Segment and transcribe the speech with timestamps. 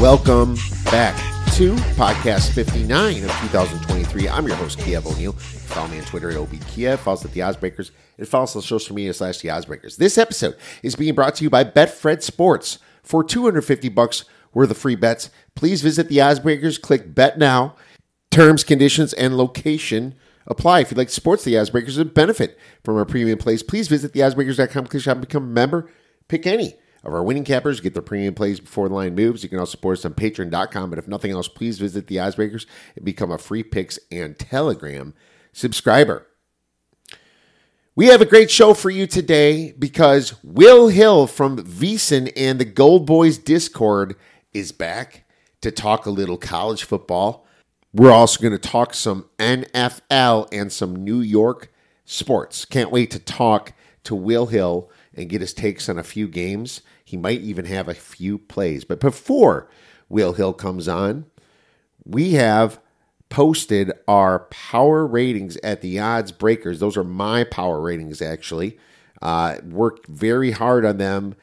[0.00, 0.54] Welcome
[0.84, 1.16] back
[1.54, 4.28] to podcast 59 of 2023.
[4.28, 5.32] I'm your host, Kiev O'Neil.
[5.32, 6.98] Follow me on Twitter at OBKiev.
[6.98, 9.96] Follow us at The OddsBreakers, And follow us on social media slash The OddsBreakers.
[9.96, 12.78] This episode is being brought to you by Betfred Sports.
[13.02, 16.80] For 250 bucks worth the free bets, please visit The Oddsbreakers.
[16.80, 17.76] Click Bet Now.
[18.30, 20.14] Terms, conditions, and location
[20.46, 20.80] apply.
[20.80, 24.12] If you'd like to sports The Oddsbreakers and benefit from our premium plays, please visit
[24.12, 24.86] TheOddsbreakers.com.
[24.86, 25.90] Click shop and become a member.
[26.28, 27.80] Pick any of our winning cappers.
[27.80, 29.42] Get their premium plays before the line moves.
[29.42, 30.90] You can also support us on patreon.com.
[30.90, 35.14] But if nothing else, please visit the Oddsbreakers and become a free picks and telegram
[35.52, 36.26] subscriber.
[37.98, 42.64] We have a great show for you today because Will Hill from VSiN and the
[42.64, 44.14] Gold Boys Discord
[44.58, 45.24] is back
[45.60, 47.46] to talk a little college football.
[47.94, 51.72] We're also going to talk some NFL and some New York
[52.04, 52.64] sports.
[52.64, 53.72] Can't wait to talk
[54.04, 56.82] to Will Hill and get his takes on a few games.
[57.04, 58.84] He might even have a few plays.
[58.84, 59.68] But before
[60.08, 61.26] Will Hill comes on,
[62.04, 62.80] we have
[63.28, 66.80] posted our power ratings at the odds breakers.
[66.80, 68.78] Those are my power ratings, actually.
[69.22, 71.34] Uh, worked very hard on them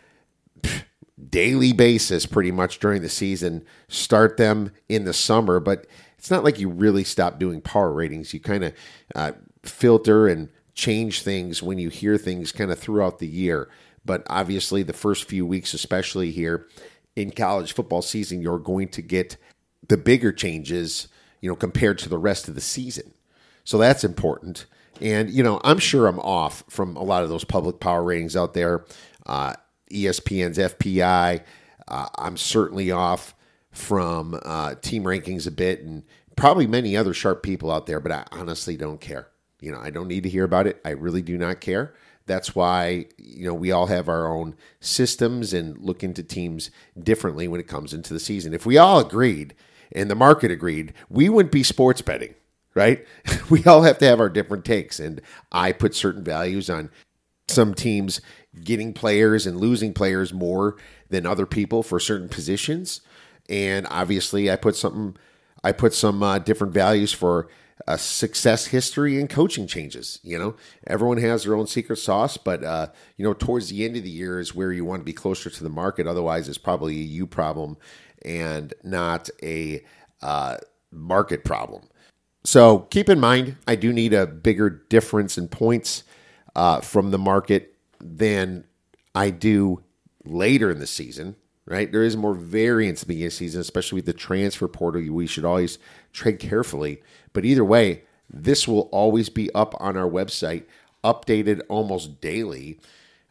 [1.30, 3.66] daily basis pretty much during the season.
[3.88, 8.34] Start them in the summer, but it's not like you really stop doing power ratings.
[8.34, 8.74] You kind of
[9.16, 9.32] uh,
[9.64, 13.70] filter and change things when you hear things kind of throughout the year.
[14.04, 16.68] But obviously, the first few weeks, especially here
[17.16, 19.38] in college football season, you're going to get
[19.88, 21.08] the bigger changes,
[21.42, 23.14] you know, compared to the rest of the season.
[23.64, 24.66] So that's important.
[25.02, 28.36] And, you know, I'm sure I'm off from a lot of those public power ratings
[28.36, 28.86] out there.
[29.26, 29.54] Uh,
[29.92, 31.44] ESPN's FPI.
[31.88, 33.36] Uh, I'm certainly off
[33.72, 36.04] from uh, team rankings a bit and
[36.36, 39.28] probably many other sharp people out there, but I honestly don't care.
[39.60, 40.82] You know, I don't need to hear about it.
[40.86, 41.94] I really do not care.
[42.28, 47.48] That's why you know we all have our own systems and look into teams differently
[47.48, 48.54] when it comes into the season.
[48.54, 49.54] If we all agreed
[49.92, 52.34] and the market agreed, we wouldn't be sports betting,
[52.74, 53.06] right?
[53.50, 56.90] we all have to have our different takes, and I put certain values on
[57.48, 58.22] some teams
[58.64, 60.78] getting players and losing players more
[61.10, 63.02] than other people for certain positions,
[63.50, 65.18] and obviously I put something.
[65.64, 67.48] I put some uh, different values for
[67.88, 70.20] a success history and coaching changes.
[70.24, 70.56] You know,
[70.88, 74.10] everyone has their own secret sauce, but uh, you know, towards the end of the
[74.10, 76.08] year is where you want to be closer to the market.
[76.08, 77.78] Otherwise, it's probably a you problem
[78.24, 79.84] and not a
[80.22, 80.58] uh,
[80.92, 81.84] market problem.
[82.44, 86.04] So keep in mind, I do need a bigger difference in points
[86.56, 87.75] uh, from the market
[88.06, 88.66] than
[89.14, 89.84] I do
[90.24, 91.36] later in the season.
[91.68, 94.68] Right, there is more variance at the beginning of the season, especially with the transfer
[94.68, 95.02] portal.
[95.12, 95.80] We should always
[96.14, 97.02] tread carefully
[97.36, 100.64] but either way, this will always be up on our website,
[101.04, 102.80] updated almost daily,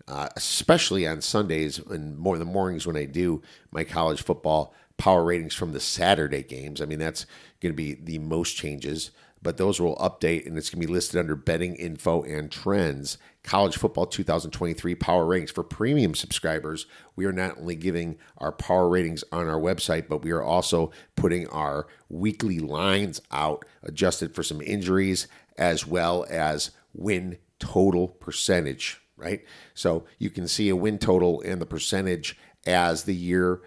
[0.06, 3.40] uh, especially on Sundays and more the mornings when I do
[3.72, 6.82] my college football power ratings from the Saturday games.
[6.82, 7.24] I mean, that's
[7.60, 9.10] going to be the most changes
[9.44, 13.18] but those will update and it's going to be listed under betting info and trends.
[13.44, 16.86] College football 2023 power ratings for premium subscribers.
[17.14, 20.90] We are not only giving our power ratings on our website, but we are also
[21.14, 25.28] putting our weekly lines out adjusted for some injuries
[25.58, 29.44] as well as win total percentage, right?
[29.74, 33.60] So you can see a win total and the percentage as the year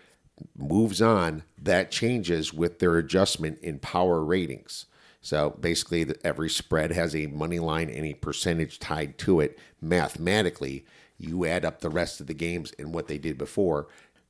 [0.58, 4.86] moves on, that changes with their adjustment in power ratings.
[5.22, 9.58] So basically, every spread has a money line and a percentage tied to it.
[9.82, 10.86] Mathematically,
[11.18, 13.88] you add up the rest of the games and what they did before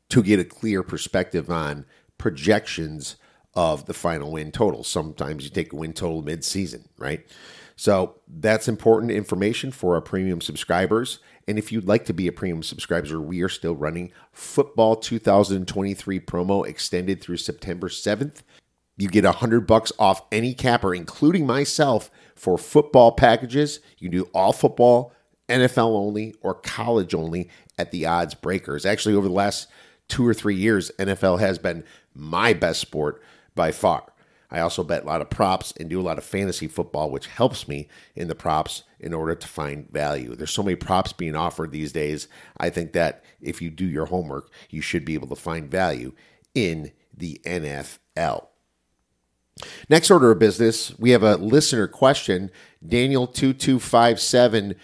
[0.09, 1.85] to get a clear perspective on
[2.17, 3.17] projections
[3.53, 4.83] of the final win total.
[4.83, 7.25] Sometimes you take a win total mid season, right?
[7.75, 11.19] So that's important information for our premium subscribers.
[11.47, 16.19] And if you'd like to be a premium subscriber, we are still running Football 2023
[16.21, 18.41] promo extended through September 7th.
[18.97, 23.79] You get a hundred bucks off any capper, including myself, for football packages.
[23.97, 25.13] You can do all football,
[25.47, 28.85] NFL only, or college only at the odds breakers.
[28.85, 29.67] Actually, over the last
[30.07, 31.83] two or three years, NFL has been
[32.13, 33.21] my best sport
[33.55, 34.03] by far.
[34.49, 37.27] I also bet a lot of props and do a lot of fantasy football, which
[37.27, 40.35] helps me in the props in order to find value.
[40.35, 42.29] There's so many props being offered these days.
[42.57, 46.13] I think that if you do your homework, you should be able to find value
[46.55, 48.47] in the NFL.
[49.89, 52.51] Next order of business, we have a listener question.
[52.85, 54.75] Daniel2257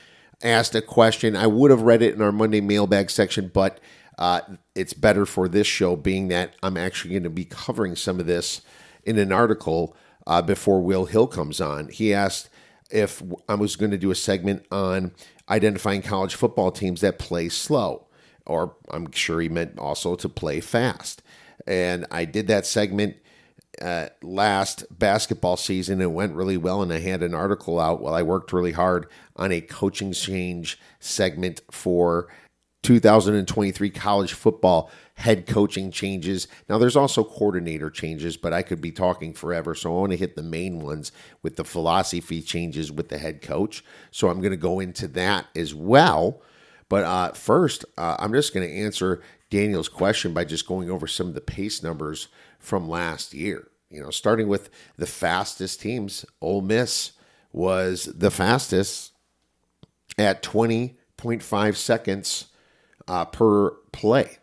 [0.42, 1.36] asked a question.
[1.36, 3.80] I would have read it in our Monday mailbag section, but
[4.18, 4.42] uh,
[4.75, 8.25] it's better for this show being that I'm actually going to be covering some of
[8.25, 8.62] this
[9.04, 9.96] in an article
[10.28, 11.90] uh, before Will Hill comes on.
[11.90, 12.50] He asked
[12.90, 15.14] if I was going to do a segment on
[15.50, 18.08] identifying college football teams that play slow,
[18.46, 21.22] or I'm sure he meant also to play fast.
[21.66, 23.16] And I did that segment
[23.81, 26.02] uh, last basketball season.
[26.02, 29.08] It went really well, and I had an article out while I worked really hard
[29.36, 32.30] on a coaching change segment for
[32.84, 36.48] 2023 college football head coaching changes.
[36.68, 39.75] Now, there's also coordinator changes, but I could be talking forever.
[39.75, 41.12] So I want to hit the main ones
[41.42, 43.84] with the philosophy changes with the head coach.
[44.12, 46.42] So I'm going to go into that as well.
[46.90, 51.08] But uh, first, uh, I'm just going to answer Daniel's question by just going over
[51.08, 52.28] some of the pace numbers
[52.63, 53.68] from last year.
[53.89, 57.12] You know, starting with the fastest teams, Ole Miss
[57.51, 59.12] was the fastest
[60.18, 62.45] at 20.5 seconds
[63.07, 64.38] uh, per play.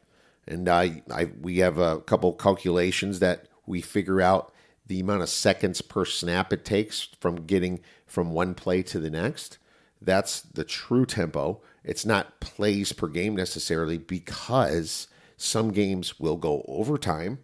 [0.46, 4.52] And I, I, we have a couple calculations that we figure out
[4.86, 9.10] the amount of seconds per snap it takes from getting from one play to the
[9.10, 9.58] next.
[10.00, 11.60] That's the true tempo.
[11.84, 17.38] It's not plays per game necessarily because some games will go overtime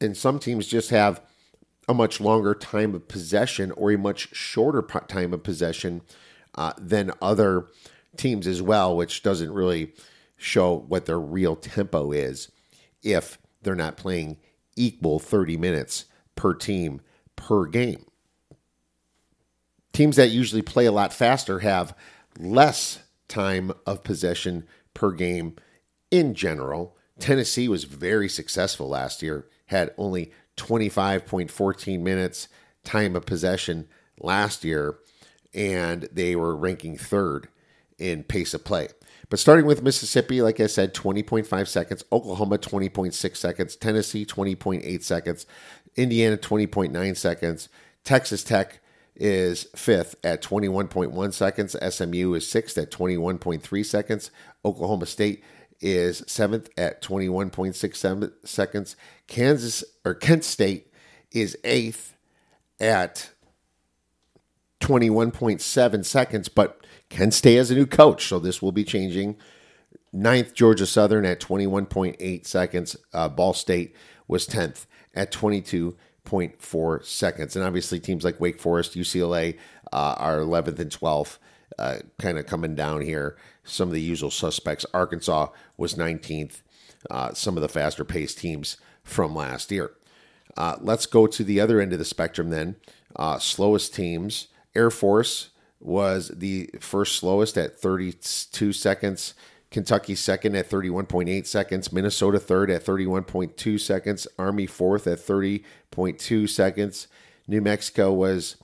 [0.00, 1.20] and some teams just have
[1.88, 6.02] a much longer time of possession or a much shorter time of possession
[6.54, 7.66] uh, than other
[8.16, 9.92] teams as well, which doesn't really
[10.36, 12.50] show what their real tempo is
[13.02, 14.36] if they're not playing
[14.76, 17.00] equal 30 minutes per team
[17.36, 18.04] per game.
[19.92, 21.96] Teams that usually play a lot faster have
[22.38, 25.56] less time of possession per game
[26.10, 26.96] in general.
[27.18, 32.48] Tennessee was very successful last year, had only 25.14 minutes
[32.82, 33.88] time of possession
[34.18, 34.98] last year,
[35.54, 37.48] and they were ranking third
[37.96, 38.88] in pace of play.
[39.28, 45.46] But starting with Mississippi, like I said, 20.5 seconds, Oklahoma 20.6 seconds, Tennessee 20.8 seconds,
[45.94, 47.68] Indiana 20.9 seconds,
[48.02, 48.80] Texas Tech
[49.14, 54.32] is fifth at 21.1 seconds, SMU is sixth at 21.3 seconds,
[54.64, 55.44] Oklahoma State
[55.80, 58.96] is seventh at 21.67 seconds,
[59.26, 60.92] Kansas or Kent State
[61.32, 62.14] is eighth
[62.78, 63.30] at
[64.80, 69.36] 21.7 seconds, but Kent State as a new coach, so this will be changing.
[70.12, 72.96] Ninth, Georgia Southern at 21.8 seconds.
[73.12, 73.94] Uh, Ball State
[74.26, 77.56] was 10th at 22.4 seconds.
[77.56, 79.56] And obviously, teams like Wake Forest, UCLA
[79.92, 81.38] uh, are 11th and 12th,
[81.78, 83.36] uh, kind of coming down here.
[83.64, 84.86] Some of the usual suspects.
[84.92, 86.62] Arkansas was 19th,
[87.10, 89.92] uh, some of the faster paced teams from last year.
[90.56, 92.76] Uh, let's go to the other end of the spectrum then.
[93.16, 95.50] Uh, slowest teams Air Force
[95.80, 99.34] was the first slowest at 32 seconds.
[99.70, 101.92] Kentucky second at 31.8 seconds.
[101.92, 104.26] Minnesota third at 31.2 seconds.
[104.38, 107.06] Army fourth at 30.2 seconds.
[107.46, 108.56] New Mexico was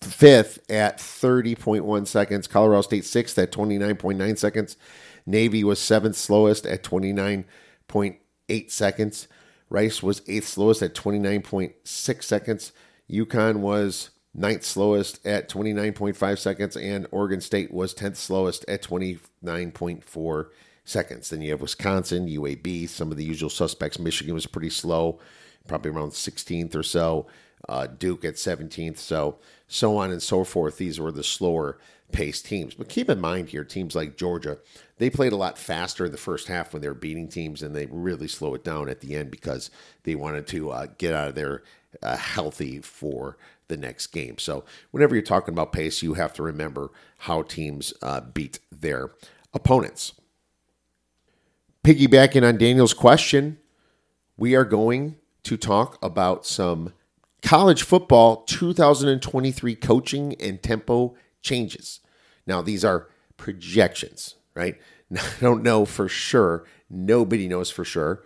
[0.00, 2.46] fifth at 30.1 seconds.
[2.46, 4.76] Colorado State sixth at 29.9 seconds.
[5.26, 9.28] Navy was seventh slowest at 29.8 seconds.
[9.70, 12.72] Rice was eighth slowest at 29.6 seconds.
[13.10, 20.46] UConn was ninth slowest at 29.5 seconds, and Oregon State was 10th slowest at 29.4
[20.84, 21.30] seconds.
[21.30, 23.98] Then you have Wisconsin, UAB, some of the usual suspects.
[23.98, 25.18] Michigan was pretty slow,
[25.66, 27.26] probably around 16th or so.
[27.68, 30.78] Uh, Duke at 17th, so so on and so forth.
[30.78, 31.78] These were the slower
[32.12, 32.74] paced teams.
[32.74, 34.58] But keep in mind here, teams like Georgia,
[34.98, 37.74] they played a lot faster in the first half when they were beating teams, and
[37.74, 39.70] they really slow it down at the end because
[40.04, 41.62] they wanted to uh, get out of there
[42.02, 43.36] uh, healthy for
[43.68, 44.38] the next game.
[44.38, 49.12] So whenever you're talking about pace, you have to remember how teams uh, beat their
[49.52, 50.14] opponents.
[51.84, 53.58] Piggybacking on Daniel's question,
[54.36, 56.92] we are going to talk about some
[57.42, 62.00] college football 2023 coaching and tempo changes.
[62.46, 64.76] Now, these are projections, right?
[65.16, 66.64] I don't know for sure.
[66.90, 68.24] Nobody knows for sure.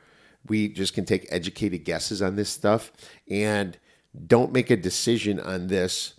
[0.49, 2.93] We just can take educated guesses on this stuff.
[3.31, 3.79] And
[4.27, 6.15] don't make a decision on this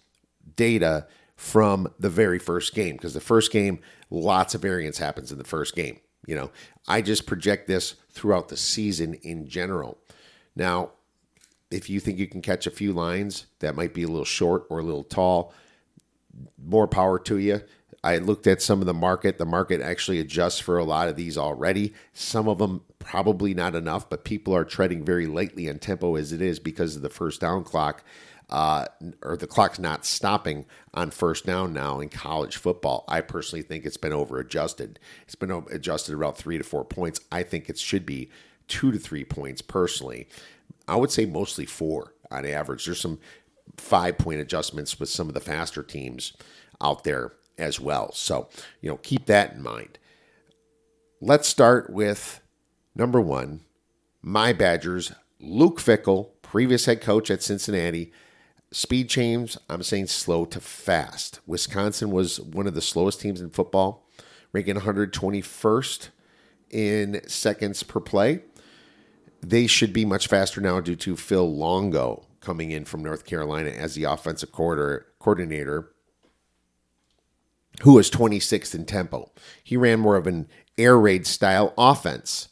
[0.56, 5.38] data from the very first game because the first game lots of variance happens in
[5.38, 6.52] the first game you know
[6.88, 9.98] i just project this throughout the season in general
[10.56, 10.92] now
[11.74, 14.66] if you think you can catch a few lines that might be a little short
[14.70, 15.54] or a little tall
[16.58, 17.62] more power to you
[18.04, 19.38] I looked at some of the market.
[19.38, 21.94] The market actually adjusts for a lot of these already.
[22.12, 26.34] Some of them probably not enough, but people are treading very lightly on tempo as
[26.34, 28.04] it is because of the first down clock.
[28.50, 28.86] Uh,
[29.24, 33.06] or the clock's not stopping on first down now in college football.
[33.08, 35.00] I personally think it's been over adjusted.
[35.24, 37.22] It's been adjusted about three to four points.
[37.32, 38.30] I think it should be
[38.68, 40.28] two to three points personally.
[40.88, 42.86] I would say mostly four on average.
[42.86, 43.20] There's some
[43.78, 46.34] five point adjustments with some of the faster teams
[46.82, 48.12] out there as well.
[48.14, 48.50] So,
[48.82, 50.00] you know, keep that in mind.
[51.22, 52.42] Let's start with
[52.96, 53.62] number one,
[54.22, 58.12] my Badgers, Luke Fickell, previous head coach at Cincinnati.
[58.72, 61.40] Speed change, I'm saying slow to fast.
[61.46, 64.08] Wisconsin was one of the slowest teams in football,
[64.52, 66.10] ranking 121st
[66.72, 68.42] in seconds per play.
[69.44, 73.70] They should be much faster now due to Phil Longo coming in from North Carolina
[73.72, 75.90] as the offensive coordinator
[77.82, 79.32] who was 26th in tempo.
[79.64, 80.48] He ran more of an
[80.78, 82.50] air raid style offense.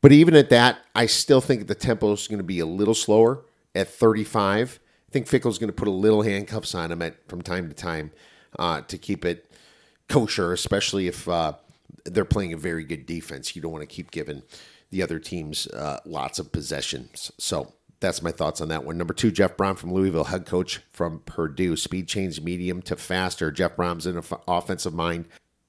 [0.00, 2.94] But even at that, I still think the tempo is going to be a little
[2.94, 3.44] slower
[3.74, 4.78] at 35.
[5.08, 7.74] I think Fickell's going to put a little handcuffs on him at, from time to
[7.74, 8.12] time
[8.58, 9.50] uh, to keep it
[10.08, 11.54] kosher, especially if uh,
[12.04, 13.56] they're playing a very good defense.
[13.56, 14.42] You don't want to keep giving
[14.92, 17.32] the other teams uh, lots of possessions.
[17.38, 18.98] So that's my thoughts on that one.
[18.98, 21.76] Number two, Jeff Brohm from Louisville, head coach from Purdue.
[21.76, 23.50] Speed change medium to faster.
[23.50, 25.26] Jeff Brohm's an offensive mind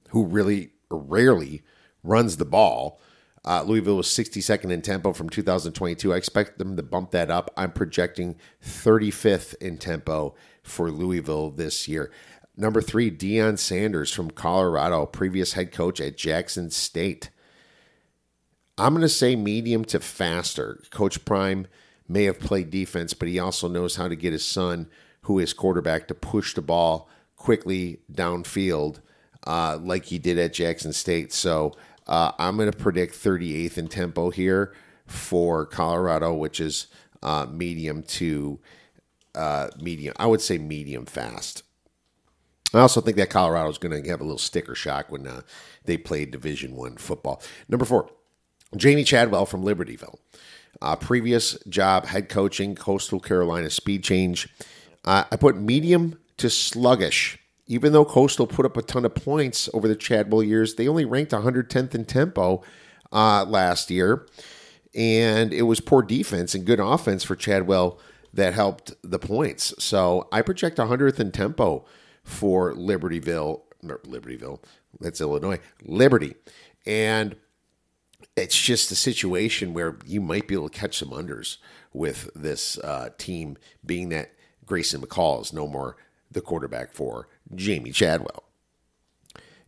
[0.10, 1.64] who really rarely
[2.04, 3.00] runs the ball.
[3.46, 6.14] Uh, Louisville was 62nd in tempo from 2022.
[6.14, 7.52] I expect them to bump that up.
[7.58, 12.12] I'm projecting 35th in tempo for Louisville this year.
[12.56, 17.30] Number three, Deion Sanders from Colorado, previous head coach at Jackson State.
[18.78, 20.82] I'm going to say medium to faster.
[20.90, 21.68] Coach Prime
[22.08, 24.90] may have played defense, but he also knows how to get his son,
[25.22, 29.00] who is quarterback, to push the ball quickly downfield,
[29.46, 31.32] uh, like he did at Jackson State.
[31.34, 31.74] So
[32.08, 34.74] uh, I'm going to predict 38th in tempo here
[35.06, 36.88] for Colorado, which is
[37.22, 38.60] uh, medium to
[39.36, 40.14] uh, medium.
[40.18, 41.64] I would say medium fast.
[42.74, 45.42] I also think that Colorado is going to have a little sticker shock when uh,
[45.86, 47.42] they play Division One football.
[47.70, 48.10] Number four,
[48.74, 50.18] Jamey Chadwell from Libertyville.
[50.82, 54.50] Uh, previous job, head coaching, Coastal Carolina speed change.
[55.06, 57.40] Uh, I put medium to sluggish.
[57.68, 61.06] Even though Coastal put up a ton of points over the Chadwell years, they only
[61.06, 62.62] ranked 110th in tempo
[63.14, 64.28] uh, last year.
[64.94, 68.00] And it was poor defense and good offense for Chadwell
[68.34, 69.74] that helped the points.
[69.80, 71.86] So I project 100th in tempo
[72.24, 73.62] for Libertyville.
[73.84, 74.60] Libertyville,
[75.00, 75.60] that's Illinois.
[75.84, 76.36] Liberty.
[76.86, 77.36] And
[78.36, 81.58] it's just a situation where you might be able to catch some unders
[81.94, 84.32] with this uh, team, being that
[84.66, 85.98] Grayson McCall is no more
[86.32, 88.44] the quarterback for Jamey Chadwell.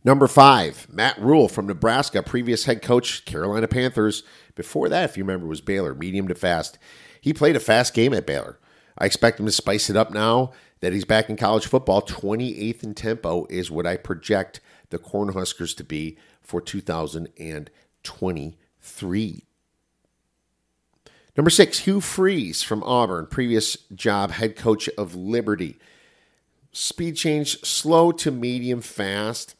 [0.04, 4.22] Number five, Matt Rhule from Nebraska, previous head coach, Carolina Panthers.
[4.54, 6.78] Before that, if you remember, was Baylor, medium to fast.
[7.20, 8.58] He played a fast game at Baylor.
[8.98, 12.02] I expect him to spice it up now that he's back in college football.
[12.02, 17.66] 28th in tempo is what I project the Cornhuskers to be for 2020.
[18.06, 19.42] 23.
[21.36, 25.78] Number six, Hugh Freeze from Auburn, previous job head coach of Liberty.
[26.72, 29.54] Speed change slow to medium fast.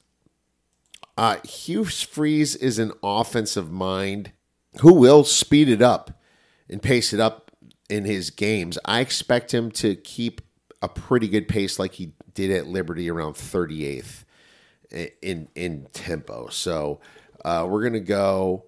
[1.19, 4.33] Uh, Hugh Freeze is an offensive mind
[4.81, 6.21] who will speed it up
[6.69, 7.51] and pace it up
[7.89, 8.79] in his games.
[8.85, 10.41] I expect him to keep
[10.83, 14.25] a pretty good pace like he did at Liberty around 38th
[15.23, 16.49] in in tempo.
[16.49, 17.01] So
[17.47, 18.65] uh, we're going to go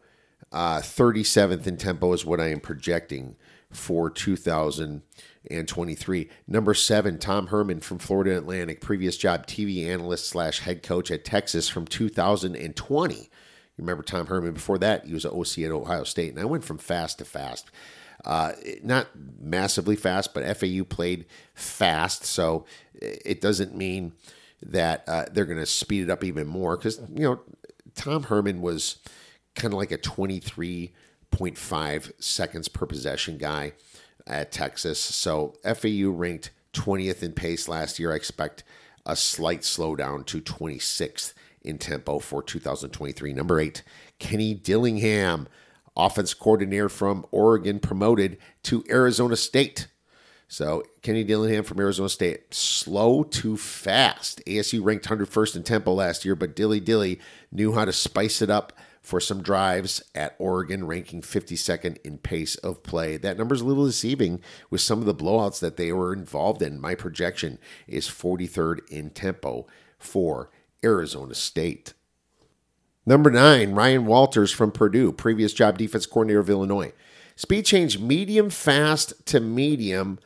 [0.53, 3.35] uh, 37th in tempo is what I am projecting
[3.71, 6.31] for 2023.
[6.47, 11.25] Number seven, Tom Herman from Florida Atlantic, previous job TV analyst slash head coach at
[11.25, 13.15] Texas from 2020.
[13.17, 13.27] You
[13.77, 15.07] remember Tom Herman before that?
[15.07, 17.73] He was an OC at Ohio State, and I went from fast to fast.
[18.25, 18.53] Uh,
[18.85, 19.09] not
[19.41, 24.13] massively fast, but FAU played fast, so it doesn't mean
[24.63, 27.41] that uh, they're going to speed it up even more because you know
[27.99, 28.99] Tom Herman was
[29.57, 33.73] kind of like a 23.5 seconds per possession guy
[34.27, 35.01] at Texas.
[35.01, 38.13] So FAU ranked 20th in pace last year.
[38.13, 38.63] I expect
[39.05, 43.33] a slight slowdown to 26th in tempo for 2023.
[43.33, 43.83] Number eight,
[44.21, 45.49] Kenny Dillingham,
[45.97, 49.89] offense coordinator from Oregon, promoted to Arizona State.
[50.49, 54.43] So Kenny Dillingham from Arizona State, slow to fast.
[54.47, 57.21] ASU ranked 101st in tempo last year, but Dilly Dilly
[57.53, 62.57] knew how to spice it up for some drives at Oregon, ranking 52nd in pace
[62.57, 63.19] of play.
[63.19, 64.41] That number is a little deceiving
[64.71, 66.81] with some of the blowouts that they were involved in.
[66.81, 69.67] My projection is 43rd in tempo
[69.99, 70.51] for
[70.83, 71.93] Arizona State.
[73.05, 76.93] Number nine, Ryan Walters from Purdue, previous job defense coordinator of Illinois.
[77.37, 80.19] Speed change medium fast to medium.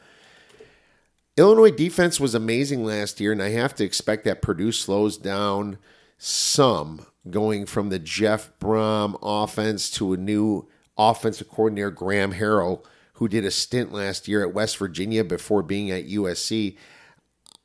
[1.37, 5.79] Illinois defense was amazing last year, and I have to expect that Purdue slows down
[6.19, 12.85] some going from the Jeff Brohm offense to a new offensive coordinator, Graham Harrell,
[13.15, 16.77] who did a stint last year at West Virginia before being at USC.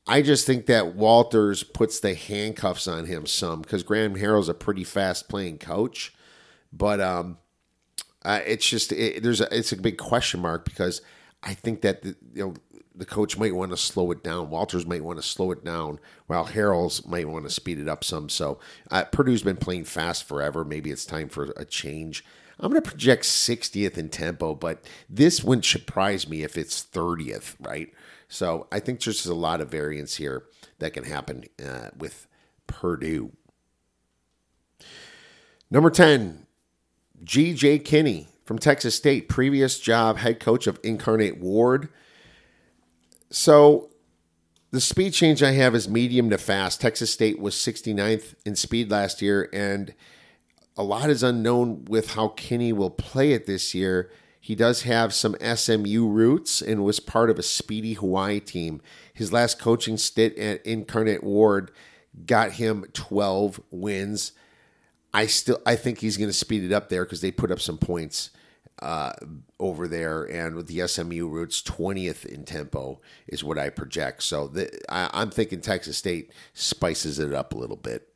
[0.07, 4.53] I just think that Walters puts the handcuffs on him some because Graham Harrell's a
[4.53, 6.13] pretty fast playing coach,
[6.71, 7.37] but um,
[8.23, 11.01] uh, it's just it, there's a it's a big question mark because
[11.43, 12.53] I think that you know
[12.97, 14.49] the coach might want to slow it down.
[14.49, 18.03] Walters might want to slow it down, while Harrell's might want to speed it up
[18.03, 18.27] some.
[18.27, 20.65] So uh, Purdue's been playing fast forever.
[20.65, 22.25] Maybe it's time for a change.
[22.59, 27.55] I'm going to project 60th in tempo, but this wouldn't surprise me if it's 30th,
[27.59, 27.93] right?
[28.27, 30.45] So I think there's a lot of variance here
[30.79, 32.27] that can happen uh, with
[32.65, 33.31] Purdue.
[35.69, 36.47] Number 10,
[37.23, 37.79] G.J.
[37.79, 41.89] Kinney from Texas State, previous job head coach of Incarnate Word.
[43.29, 43.89] So
[44.71, 46.81] the speed change I have is medium to fast.
[46.81, 49.93] Texas State was 69th in speed last year, and
[50.75, 54.11] a lot is unknown with how Kinney will play it this year.
[54.39, 58.81] He does have some SMU roots and was part of a speedy Hawaii team.
[59.13, 61.71] His last coaching stint at Incarnate Word
[62.25, 64.31] got him 12 wins.
[65.13, 67.59] I still I think he's going to speed it up there because they put up
[67.59, 68.29] some points
[68.81, 69.13] uh,
[69.59, 74.23] over there, and with the SMU roots, 20th in tempo is what I project.
[74.23, 78.09] So the, I, I'm thinking Texas State spices it up a little bit.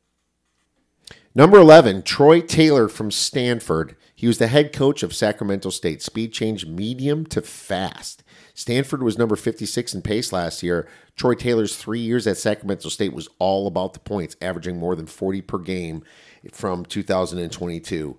[1.34, 3.96] Number 11, Troy Taylor from Stanford.
[4.14, 6.02] He was the head coach of Sacramento State.
[6.02, 8.22] Speed change medium to fast.
[8.54, 10.86] Stanford was number 56 in pace last year.
[11.16, 15.06] Troy Taylor's three years at Sacramento State was all about the points, averaging more than
[15.06, 16.04] 40 per game
[16.52, 18.18] from 2022.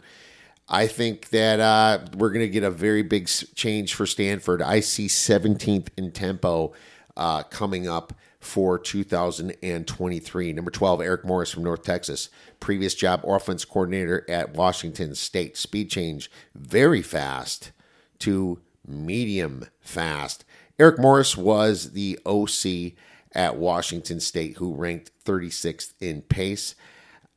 [0.73, 4.59] I think that uh, we're going to get a very big change for Stanford.
[4.59, 6.73] I see 17th in tempo
[7.15, 10.51] uh, coming up for 2023.
[10.51, 12.29] Number 12, Eric Morris from North Texas.
[12.59, 15.57] Previous job, offense coordinator at Washington State.
[15.57, 17.71] Speed change very fast
[18.17, 20.43] to medium fast.
[20.79, 22.97] Eric Morris was the OC
[23.33, 26.73] at Washington State who ranked 36th in pace.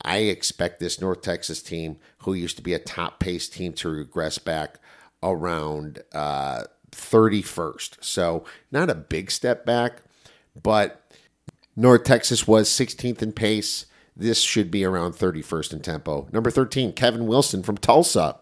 [0.03, 3.89] I expect this North Texas team, who used to be a top pace team, to
[3.89, 4.79] regress back
[5.23, 7.97] around uh, 31st.
[8.01, 10.03] So, not a big step back,
[10.61, 11.11] but
[11.75, 13.87] North Texas was 16th in pace.
[14.17, 16.29] This should be around 31st in tempo.
[16.33, 18.41] Number 13, Kevin Wilson from Tulsa.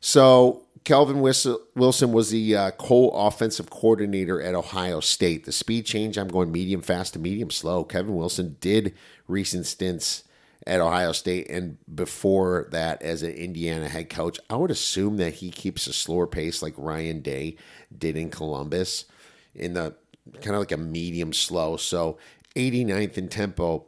[0.00, 5.44] So Kelvin Wilson was the uh, co-offensive coordinator at Ohio State.
[5.44, 7.84] The speed change, I'm going medium fast to medium slow.
[7.84, 8.94] Kevin Wilson did
[9.26, 10.24] recent stints
[10.66, 14.38] at Ohio State and before that as an Indiana head coach.
[14.48, 17.56] I would assume that he keeps a slower pace like Ryan Day
[17.96, 19.06] did in Columbus
[19.54, 19.94] in the
[20.40, 21.76] kind of like a medium slow.
[21.76, 22.18] So
[22.54, 23.86] 89th in tempo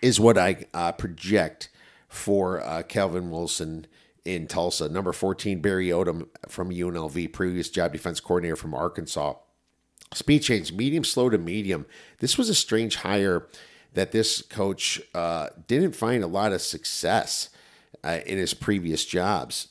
[0.00, 1.68] is what I uh, project
[2.08, 3.86] for uh, Kelvin Wilson
[4.24, 4.88] in Tulsa.
[4.88, 9.34] Number 14, Barry Odom from UNLV, previous job defense coordinator from Arkansas.
[10.14, 11.86] Speed change, medium slow to medium.
[12.20, 13.48] This was a strange hire
[13.94, 17.48] that this coach uh, didn't find a lot of success
[18.02, 19.68] uh, in his previous jobs.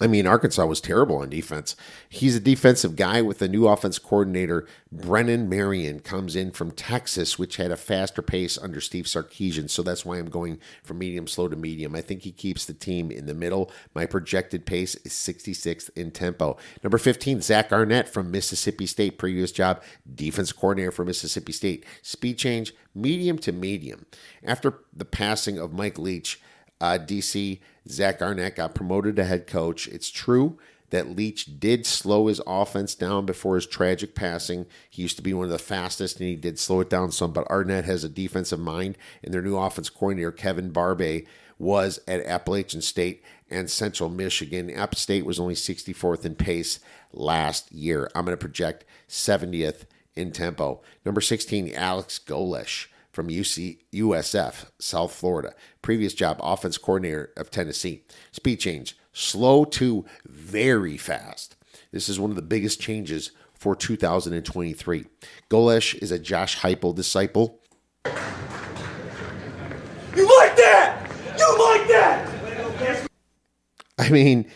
[0.00, 1.76] I mean, Arkansas was terrible on defense.
[2.08, 4.66] He's a defensive guy with a new offense coordinator.
[4.90, 9.68] Brennan Marion comes in from Texas, which had a faster pace under Steve Sarkisian.
[9.68, 11.94] So that's why I'm going from medium slow to medium.
[11.94, 13.70] I think he keeps the team in the middle.
[13.94, 16.56] My projected pace is 66th in tempo.
[16.82, 19.82] Number 15, Zach Arnett from Mississippi State, previous job,
[20.12, 21.84] defense coordinator for Mississippi State.
[22.00, 24.06] Speed change, medium to medium.
[24.42, 26.40] After the passing of Mike Leach,
[26.80, 29.88] uh, DC, Zach Arnett got promoted to head coach.
[29.88, 30.58] It's true
[30.90, 34.66] that Leach did slow his offense down before his tragic passing.
[34.88, 37.32] He used to be one of the fastest, and he did slow it down some.
[37.32, 41.26] But Arnett has a defensive mind, and their new offense coordinator, Kevin Barbay,
[41.58, 44.70] was at Appalachian State and Central Michigan.
[44.70, 46.80] App State was only 64th in pace
[47.12, 48.10] last year.
[48.14, 49.84] I'm going to project 70th
[50.16, 50.80] in tempo.
[51.04, 55.54] Number 16, Alex Golesh from UC, USF, South Florida.
[55.82, 58.04] Previous job, offense coordinator of Tennessee.
[58.32, 61.56] Speed change, slow to very fast.
[61.92, 65.04] This is one of the biggest changes for 2023.
[65.50, 67.60] Golesh is a Josh Heupel disciple.
[70.16, 71.10] You like that?
[71.38, 73.08] You like that?
[73.98, 74.50] I mean,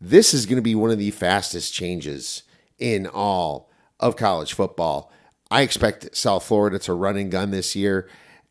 [0.00, 2.42] this is going to be one of the fastest changes
[2.78, 5.12] in all of college football.
[5.50, 8.08] I expect South Florida to run and gun this year.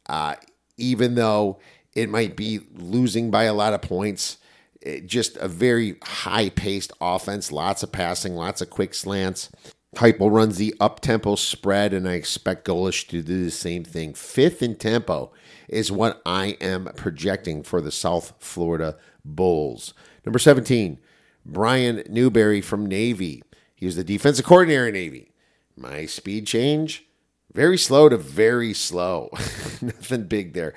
[0.08, 0.36] Uh,
[0.78, 1.60] even though
[1.96, 4.38] it might be losing by a lot of points,
[4.82, 9.50] it, just a very high paced offense, lots of passing, lots of quick slants.
[9.96, 14.14] Heupel runs the up tempo spread, and I expect Golesh to do the same thing.
[14.14, 15.32] Fifth in tempo
[15.68, 19.94] is what I am projecting for the South Florida Bulls.
[20.26, 21.00] Number 17,
[21.46, 23.44] Brian Newberry from Navy.
[23.76, 25.32] He was the defensive coordinator in Navy.
[25.78, 27.06] My speed change,
[27.54, 29.30] very slow to very slow.
[29.82, 30.74] Nothing big there.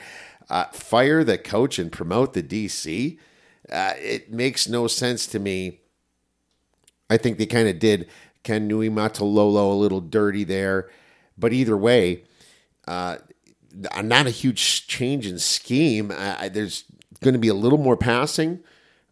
[0.51, 3.19] Uh, fire the coach and promote the DC.
[3.71, 5.81] Uh, it makes no sense to me.
[7.09, 8.09] I think they kind of did
[8.43, 10.91] Ken Niumatalolo a little dirty there.
[11.39, 12.25] But either way,
[12.87, 13.17] uh,
[14.03, 16.13] not a huge change in scheme.
[16.15, 16.85] Uh, there's
[17.21, 18.61] going to be a little more passing,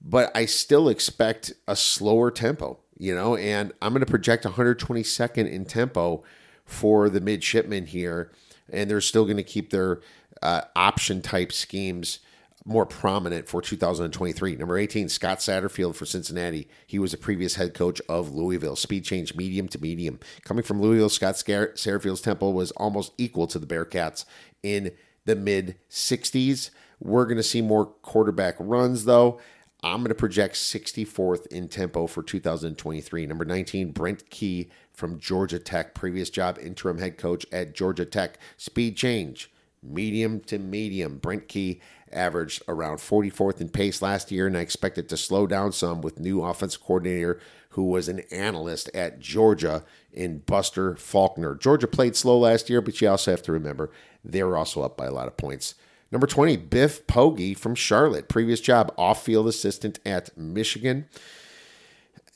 [0.00, 5.50] but I still expect a slower tempo, you know, and I'm going to project 122nd
[5.50, 6.22] in tempo
[6.64, 8.30] for the midshipmen here.
[8.70, 10.00] And they're still going to keep their
[10.42, 12.18] uh, option type schemes
[12.64, 14.56] more prominent for 2023.
[14.56, 16.68] Number 18, Scott Satterfield for Cincinnati.
[16.86, 18.76] He was a previous head coach of Louisville.
[18.76, 20.20] Speed change medium to medium.
[20.44, 24.26] Coming from Louisville, Scott Satterfield's tempo was almost equal to the Bearcats
[24.62, 24.92] in
[25.24, 26.70] the mid 60s.
[27.00, 29.40] We're going to see more quarterback runs, though.
[29.82, 33.26] I'm going to project 64th in tempo for 2023.
[33.26, 38.38] Number 19, Brent Key from Georgia Tech, previous job interim head coach at Georgia Tech.
[38.56, 41.18] Speed change, medium to medium.
[41.18, 41.80] Brent Key
[42.12, 46.00] averaged around 44th in pace last year, and I expect it to slow down some
[46.00, 51.54] with new offensive coordinator who was an analyst at Georgia in Buster Faulkner.
[51.54, 53.92] Georgia played slow last year, but you also have to remember
[54.24, 55.76] they were also up by a lot of points.
[56.10, 58.28] Number 20, Biff Poggi from Charlotte.
[58.28, 61.06] Previous job, off field assistant at Michigan.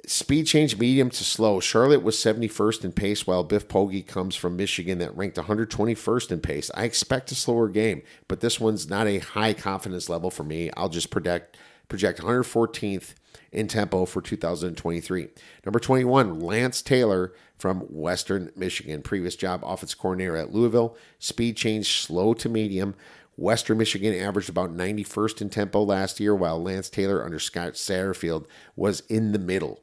[0.04, 1.60] Speed change medium to slow.
[1.60, 6.40] Charlotte was 71st in pace, while Biff Poggi comes from Michigan that ranked 121st in
[6.40, 6.70] pace.
[6.74, 10.70] I expect a slower game, but this one's not a high confidence level for me.
[10.76, 11.56] I'll just project
[11.88, 13.14] project 114th
[13.52, 15.28] in tempo for 2023.
[15.64, 19.02] Number 21, Lance Taylor from Western Michigan.
[19.02, 20.96] Previous job, offensive coordinator at Louisville.
[21.18, 22.94] Speed change slow to medium.
[23.36, 28.46] Western Michigan averaged about 91st in tempo last year, while Lance Taylor under Scott Satterfield
[28.76, 29.80] was in the middle.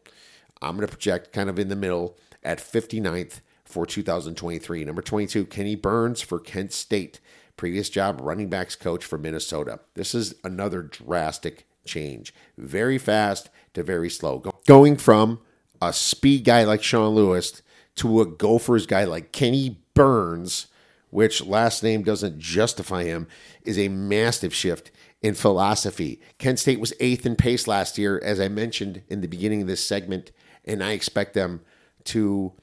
[0.61, 4.83] I'm going to project kind of in the middle at 59th for 2023.
[4.83, 7.19] Number 22, Kenni Burns for Kent State.
[7.57, 9.79] Previous job, running backs coach for Minnesota.
[9.93, 12.33] This is another drastic change.
[12.57, 14.43] Very fast to very slow.
[14.65, 15.39] Going from
[15.81, 17.61] a speed guy like Sean Lewis
[17.95, 20.67] to a Gophers guy like Kenni Burns
[21.09, 23.27] which last name doesn't justify him,
[23.63, 24.91] is a massive shift
[25.21, 26.21] in philosophy.
[26.37, 29.67] Kent State was eighth in pace last year, as I mentioned in the beginning of
[29.67, 30.31] this segment,
[30.65, 31.61] and I expect them
[32.05, 32.53] to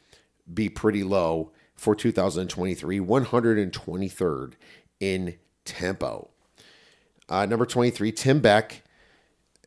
[0.52, 4.52] be pretty low for 2023, 123rd
[5.00, 6.30] in tempo.
[7.28, 8.82] Uh, number 23, Tim Beck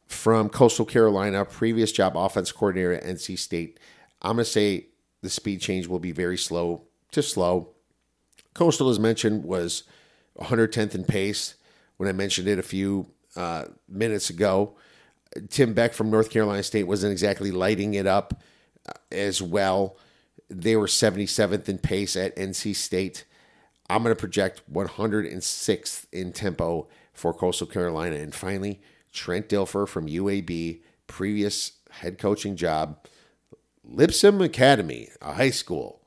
[0.08, 3.80] from Coastal Carolina, previous job offense coordinator at NC State.
[4.22, 4.88] I'm going to say
[5.22, 7.70] the speed change will be very slow to slow
[8.54, 9.84] Coastal, as mentioned, was
[10.40, 11.56] 110th in pace
[11.98, 14.76] when I mentioned it a few uh, minutes ago.
[15.50, 18.42] Tim Beck from North Carolina State wasn't exactly lighting it up
[18.88, 19.98] uh, as well.
[20.50, 23.26] They were 77th in pace at NC State.
[23.90, 28.16] I'm going to project 106th in tempo for Coastal Carolina.
[28.16, 28.82] And finally,
[29.12, 32.98] Trent Dilfer from UAB, previous head coaching job,
[33.84, 35.99] Lipscomb Academy, a high school.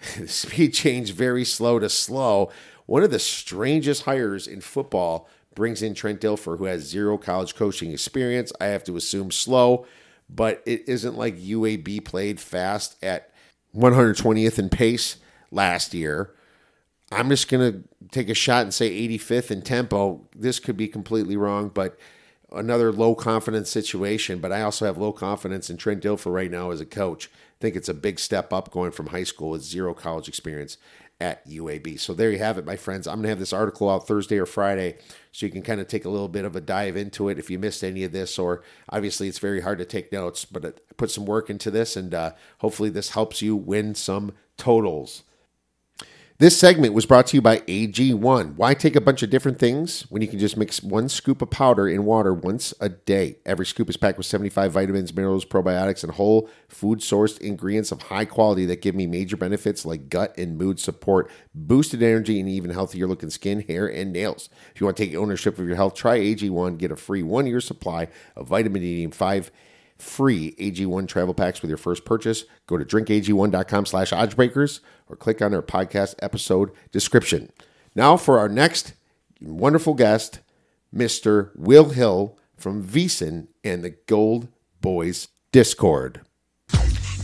[0.26, 2.50] speed change very slow to slow.
[2.86, 7.54] One of the strangest hires in football brings in Trent Dilfer, who has zero college
[7.54, 8.52] coaching experience.
[8.60, 9.86] I have to assume slow,
[10.30, 13.32] but it isn't like UAB played fast at
[13.74, 15.16] 120th in pace
[15.50, 16.32] last year.
[17.10, 20.28] I'm just going to take a shot and say 85th in tempo.
[20.36, 21.98] This could be completely wrong, but
[22.52, 24.38] another low confidence situation.
[24.40, 27.76] But I also have low confidence in Trent Dilfer right now as a coach think
[27.76, 30.76] it's a big step up going from high school with zero college experience
[31.20, 31.98] at UAB.
[31.98, 33.06] So there you have it, my friends.
[33.06, 34.98] I'm going to have this article out Thursday or Friday
[35.32, 37.50] so you can kind of take a little bit of a dive into it if
[37.50, 40.72] you missed any of this, or obviously it's very hard to take notes, but I
[40.96, 45.24] put some work into this and uh, hopefully this helps you win some totals.
[46.40, 48.54] This segment was brought to you by AG1.
[48.54, 51.50] Why take a bunch of different things when you can just mix one scoop of
[51.50, 53.38] powder in water once a day?
[53.44, 58.02] Every scoop is packed with 75 vitamins, minerals, probiotics, and whole food sourced ingredients of
[58.02, 62.48] high quality that give me major benefits like gut and mood support, boosted energy, and
[62.48, 64.48] even healthier looking skin, hair, and nails.
[64.72, 66.78] If you want to take ownership of your health, try AG1.
[66.78, 69.50] Get a free one year supply of vitamin D and 5
[69.98, 72.44] free AG1 travel packs with your first purchase.
[72.66, 77.50] Go to drinkag1.com slash oddsbreakers or click on our podcast episode description.
[77.94, 78.94] Now for our next
[79.40, 80.40] wonderful guest,
[80.94, 81.50] Mr.
[81.56, 84.48] Will Hill from VSiN and the Gold
[84.80, 86.20] Boys Discord.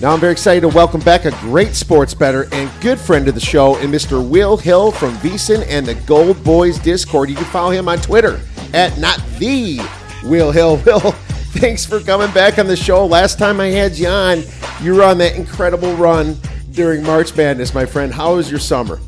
[0.01, 3.35] Now I'm very excited to welcome back a great sports better and good friend of
[3.35, 4.27] the show, and Mr.
[4.29, 7.31] Will Hill from VSiN and the Gold Boys Discord.
[7.31, 8.41] You can follow him on Twitter
[8.73, 9.81] at not the
[10.25, 10.77] Will Hill.
[10.87, 11.15] Will,
[11.55, 13.07] thanks for coming back on the show.
[13.07, 14.43] Last time I had you on,
[14.83, 16.37] you were on that incredible run
[16.73, 18.13] during March Madness, my friend.
[18.13, 18.99] How was your summer?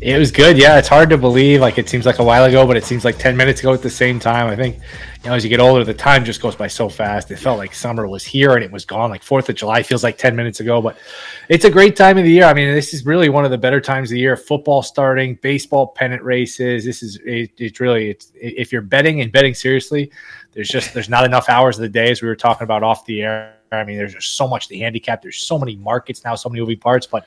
[0.00, 0.56] It was good.
[0.58, 1.60] Yeah, it's hard to believe.
[1.60, 3.82] Like it seems like a while ago, but it seems like 10 minutes ago at
[3.82, 4.46] the same time.
[4.46, 4.76] I think,
[5.24, 7.30] you know, as you get older, the time just goes by so fast.
[7.30, 9.10] It felt like summer was here and it was gone.
[9.10, 10.98] Like 4th of July feels like 10 minutes ago, but
[11.48, 12.44] it's a great time of the year.
[12.44, 14.36] I mean, this is really one of the better times of the year.
[14.36, 16.84] Football starting, baseball pennant races.
[16.84, 20.12] This is, it, it's really, it's, if you're betting and betting seriously,
[20.56, 23.04] there's just, there's not enough hours of the day as we were talking about off
[23.04, 23.54] the air.
[23.70, 25.22] I mean, there's just so much to handicap.
[25.22, 27.26] There's so many markets now, so many moving parts, but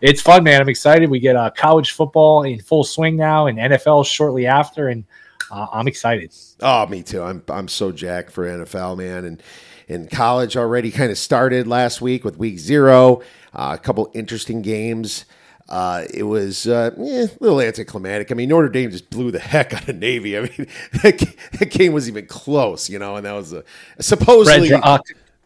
[0.00, 0.60] it's fun, man.
[0.60, 1.10] I'm excited.
[1.10, 5.04] We get uh, college football in full swing now, and NFL shortly after, and
[5.50, 6.34] uh, I'm excited.
[6.60, 7.22] Oh, me too.
[7.22, 9.42] I'm I'm so jacked for NFL, man, and
[9.88, 13.20] and college already kind of started last week with week zero.
[13.52, 15.26] Uh, a couple interesting games.
[15.70, 18.32] Uh, it was uh, eh, a little anticlimactic.
[18.32, 20.36] I mean, Notre Dame just blew the heck out of Navy.
[20.36, 20.66] I mean,
[21.02, 23.64] that, game was even close, you know, and that was a
[24.00, 24.98] supposedly uh,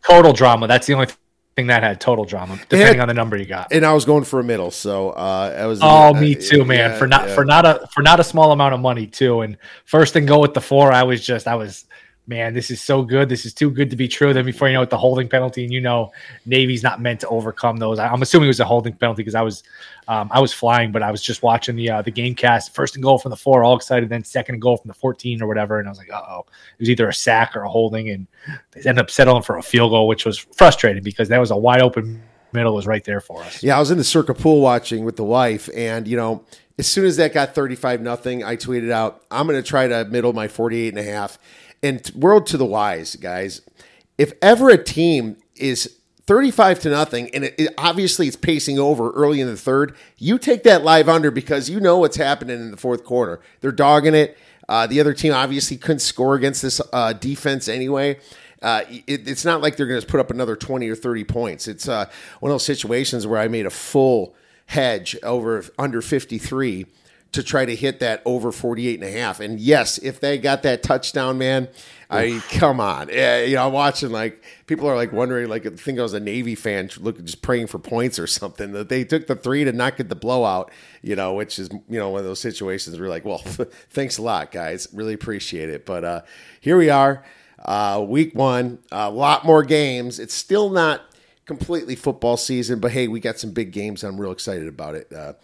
[0.06, 0.66] total drama.
[0.66, 1.08] That's the only
[1.56, 3.70] thing that had total drama, depending had, on the number you got.
[3.70, 5.80] And I was going for a middle, so uh, I was.
[5.82, 6.92] Oh, uh, me too, man.
[6.92, 7.34] Yeah, for not yeah.
[7.34, 9.42] for not a for not a small amount of money too.
[9.42, 11.84] And first and go with the four, I was just I was
[12.26, 13.28] man, this is so good.
[13.28, 14.32] This is too good to be true.
[14.32, 16.12] Then before you know it, the holding penalty, and you know
[16.46, 17.98] Navy's not meant to overcome those.
[17.98, 19.62] I'm assuming it was a holding penalty because I was
[20.08, 22.74] um, I was flying, but I was just watching the uh, the game cast.
[22.74, 24.08] First and goal from the four, all excited.
[24.08, 26.80] Then second and goal from the 14 or whatever, and I was like, oh, it
[26.80, 28.26] was either a sack or a holding, and
[28.72, 31.56] they ended up settling for a field goal, which was frustrating because that was a
[31.56, 33.62] wide open middle was right there for us.
[33.62, 36.44] Yeah, I was in the circa pool watching with the wife, and you know.
[36.76, 40.04] As soon as that got 35 nothing, I tweeted out, I'm going to try to
[40.06, 41.38] middle my 48 and a half
[41.84, 43.60] and world to the wise, guys.
[44.16, 49.10] If ever a team is 35 to nothing, and it, it, obviously it's pacing over
[49.10, 52.70] early in the third, you take that live under because you know what's happening in
[52.70, 53.40] the fourth quarter.
[53.60, 54.38] They're dogging it.
[54.66, 58.18] Uh, the other team obviously couldn't score against this uh, defense anyway.
[58.62, 61.68] Uh, it, it's not like they're going to put up another 20 or 30 points.
[61.68, 62.06] It's uh,
[62.40, 64.34] one of those situations where I made a full
[64.66, 66.86] hedge over under 53
[67.34, 69.40] to try to hit that over 48 and a half.
[69.40, 71.68] And yes, if they got that touchdown, man,
[72.08, 73.08] I come on.
[73.08, 76.14] Yeah, you know, I'm watching like people are like wondering, like I think I was
[76.14, 78.72] a Navy fan, look just praying for points or something.
[78.72, 80.70] That they took the three to not get the blowout,
[81.02, 83.38] you know, which is you know one of those situations where you're like, well,
[83.90, 85.84] thanks a lot, guys, really appreciate it.
[85.84, 86.20] But uh,
[86.60, 87.24] here we are,
[87.64, 90.20] uh, week one, a lot more games.
[90.20, 91.02] It's still not
[91.46, 94.02] completely football season, but hey, we got some big games.
[94.02, 95.12] I'm real excited about it.
[95.12, 95.34] Uh,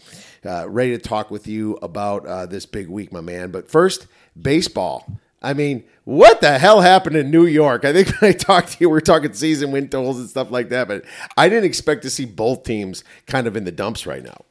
[0.45, 3.51] uh, ready to talk with you about uh, this big week, my man.
[3.51, 4.07] But first,
[4.41, 5.21] baseball.
[5.43, 7.85] I mean, what the hell happened in New York?
[7.85, 10.51] I think when I talked to you, we are talking season win totals and stuff
[10.51, 11.05] like that, but
[11.37, 14.45] I didn't expect to see both teams kind of in the dumps right now.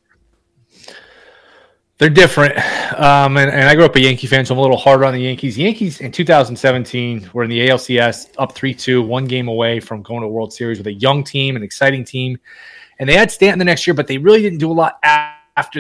[2.00, 2.58] They're different.
[2.98, 5.14] Um, and, and, I grew up a Yankee fan, so I'm a little harder on
[5.14, 5.58] the Yankees.
[5.58, 10.22] Yankees in 2017 were in the ALCS up 3 2, one game away from going
[10.22, 12.40] to World Series with a young team, an exciting team.
[13.00, 14.98] And they had Stanton the next year, but they really didn't do a lot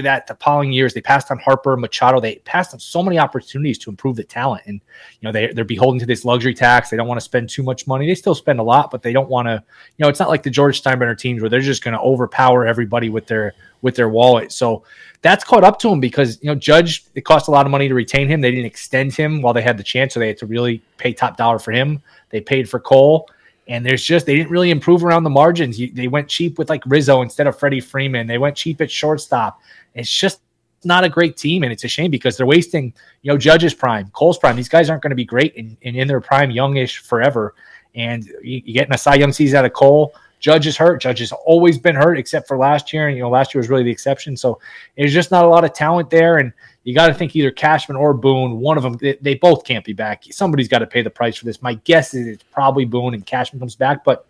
[0.03, 2.19] that, the following years, they passed on Harper, Machado.
[2.19, 4.81] They passed on so many opportunities to improve the talent, and
[5.19, 6.89] you know they they're beholden to this luxury tax.
[6.89, 8.07] They don't want to spend too much money.
[8.07, 9.63] They still spend a lot, but they don't want to.
[9.97, 12.65] You know, it's not like the George Steinbrenner teams where they're just going to overpower
[12.65, 14.51] everybody with their with their wallet.
[14.51, 14.83] So
[15.21, 17.05] that's caught up to them because you know Judge.
[17.15, 18.41] It cost a lot of money to retain him.
[18.41, 21.13] They didn't extend him while they had the chance, so they had to really pay
[21.13, 22.01] top dollar for him.
[22.29, 23.29] They paid for Cole.
[23.69, 25.79] And there's just they didn't really improve around the margins.
[25.93, 28.27] they went cheap with like Rizzo instead of Freddie Freeman.
[28.27, 29.61] They went cheap at shortstop.
[29.93, 30.41] It's just
[30.83, 34.09] not a great team, and it's a shame because they're wasting, you know, Judge's prime,
[34.11, 34.55] Cole's prime.
[34.55, 37.53] These guys aren't going to be great in, in, in, their prime, youngish forever.
[37.95, 40.13] And you, you getting a Cy Young season out of Cole.
[40.39, 41.01] Judge is hurt.
[41.01, 43.07] Judge has always been hurt, except for last year.
[43.07, 44.37] And you know, last year was really the exception.
[44.37, 44.59] So
[44.97, 46.37] there's just not a lot of talent there.
[46.37, 49.65] And you got to think either Cashman or Boone, one of them, they, they both
[49.65, 50.23] can't be back.
[50.31, 51.61] Somebody's got to pay the price for this.
[51.61, 54.25] My guess is it's probably Boone and Cashman comes back, but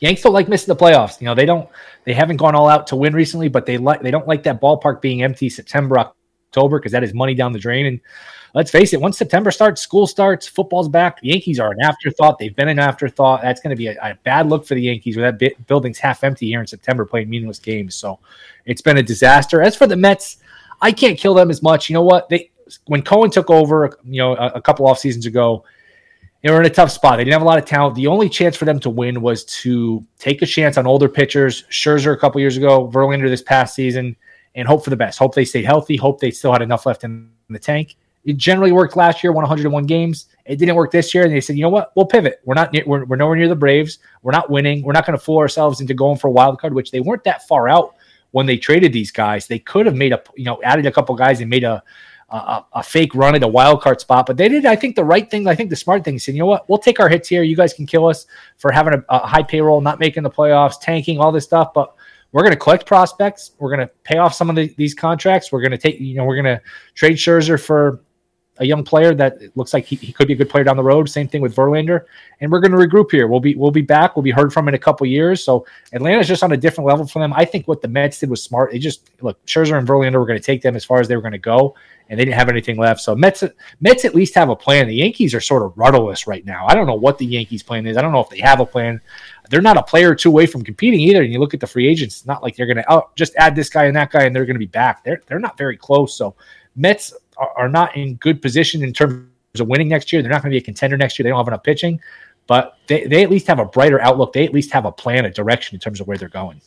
[0.00, 1.20] Yanks don't like missing the playoffs.
[1.20, 1.68] You know, they don't
[2.04, 4.60] they haven't gone all out to win recently, but they like they don't like that
[4.60, 7.86] ballpark being empty September, October, because that is money down the drain.
[7.86, 8.00] And
[8.56, 11.20] let's face it, once September starts, school starts, football's back.
[11.20, 12.38] The Yankees are an afterthought.
[12.38, 13.42] They've been an afterthought.
[13.42, 15.98] That's going to be a, a, bad look for the Yankees where that bit, building's
[15.98, 17.94] half empty here in September playing meaningless games.
[17.94, 18.18] So
[18.64, 19.60] it's been a disaster.
[19.60, 20.38] As for the Mets,
[20.80, 21.90] I can't kill them as much.
[21.90, 22.30] You know what?
[22.30, 22.50] They
[22.86, 25.62] when Cohen took over, you know, a, a couple off seasons ago,
[26.42, 27.18] they were in a tough spot.
[27.18, 27.94] They didn't have a lot of talent.
[27.94, 31.64] The only chance for them to win was to take a chance on older pitchers.
[31.70, 34.16] Scherzer a couple years ago, Verlander this past season,
[34.54, 35.18] and hope for the best.
[35.18, 35.96] Hope they stayed healthy.
[35.96, 37.96] Hope they still had enough left in the tank.
[38.26, 40.26] It generally worked last year, won 101 games.
[40.44, 41.92] It didn't work this year, and they said, you know what?
[41.94, 42.40] We'll pivot.
[42.44, 44.00] We're not we're, we're nowhere near the Braves.
[44.22, 44.82] We're not winning.
[44.82, 47.24] We're not going to fool ourselves into going for a wild card, which they weren't
[47.24, 47.94] that far out
[48.32, 49.46] when they traded these guys.
[49.46, 51.82] They could have made a you know added a couple guys and made a
[52.28, 55.04] a, a, fake run at a wild card spot, but they did, I think, the
[55.04, 55.46] right thing.
[55.46, 56.68] I think the smart thing is, you know what?
[56.68, 57.44] We'll take our hits here.
[57.44, 58.26] You guys can kill us
[58.58, 61.72] for having a, a high payroll, not making the playoffs, tanking, all this stuff.
[61.72, 61.94] But
[62.32, 63.52] we're going to collect prospects.
[63.58, 65.52] We're going to pay off some of the, these contracts.
[65.52, 66.60] We're going to take, you know, we're going to
[66.94, 68.00] trade Scherzer for
[68.58, 70.82] a young player that looks like he, he could be a good player down the
[70.82, 71.08] road.
[71.08, 72.04] Same thing with Verlander,
[72.40, 73.26] and we're going to regroup here.
[73.26, 74.16] We'll be we'll be back.
[74.16, 75.42] We'll be heard from in a couple years.
[75.42, 77.32] So Atlanta's just on a different level for them.
[77.34, 78.72] I think what the Mets did was smart.
[78.72, 81.16] They just look Scherzer and Verlander were going to take them as far as they
[81.16, 81.74] were going to go,
[82.08, 83.00] and they didn't have anything left.
[83.00, 83.44] So Mets
[83.80, 84.88] Mets at least have a plan.
[84.88, 86.66] The Yankees are sort of rudderless right now.
[86.66, 87.96] I don't know what the Yankees' plan is.
[87.96, 89.00] I don't know if they have a plan.
[89.50, 91.22] They're not a player or two away from competing either.
[91.22, 93.34] And you look at the free agents, it's not like they're going to oh just
[93.36, 95.04] add this guy and that guy and they're going to be back.
[95.04, 96.16] They're they're not very close.
[96.16, 96.34] So
[96.74, 99.26] Mets are, not in good position in terms
[99.58, 100.22] of winning next year.
[100.22, 101.24] They're not going to be a contender next year.
[101.24, 102.00] They don't have enough pitching,
[102.46, 104.32] but they, they at least have a brighter outlook.
[104.32, 106.60] They at least have a plan, a direction in terms of where they're going.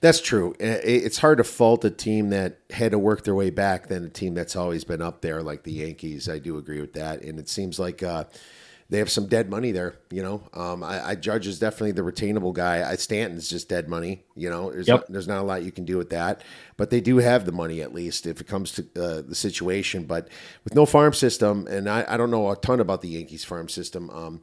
[0.00, 0.54] That's true.
[0.58, 4.08] It's hard to fault a team that had to work their way back than a
[4.08, 6.28] team that's always been up there, like the Yankees.
[6.28, 7.22] I do agree with that.
[7.22, 8.24] And it seems like uh,
[8.90, 9.96] they have some dead money there.
[10.10, 12.88] You know, um, I, I, Judge is definitely the retainable guy.
[12.88, 14.24] I, Stanton's just dead money.
[14.34, 15.00] You know, there's yep.
[15.00, 16.42] not, there's not a lot you can do with that,
[16.76, 20.04] but they do have the money at least if it comes to uh, the situation.
[20.04, 20.28] But
[20.64, 23.68] with no farm system, and I, I, don't know a ton about the Yankees farm
[23.68, 24.08] system.
[24.10, 24.40] Um,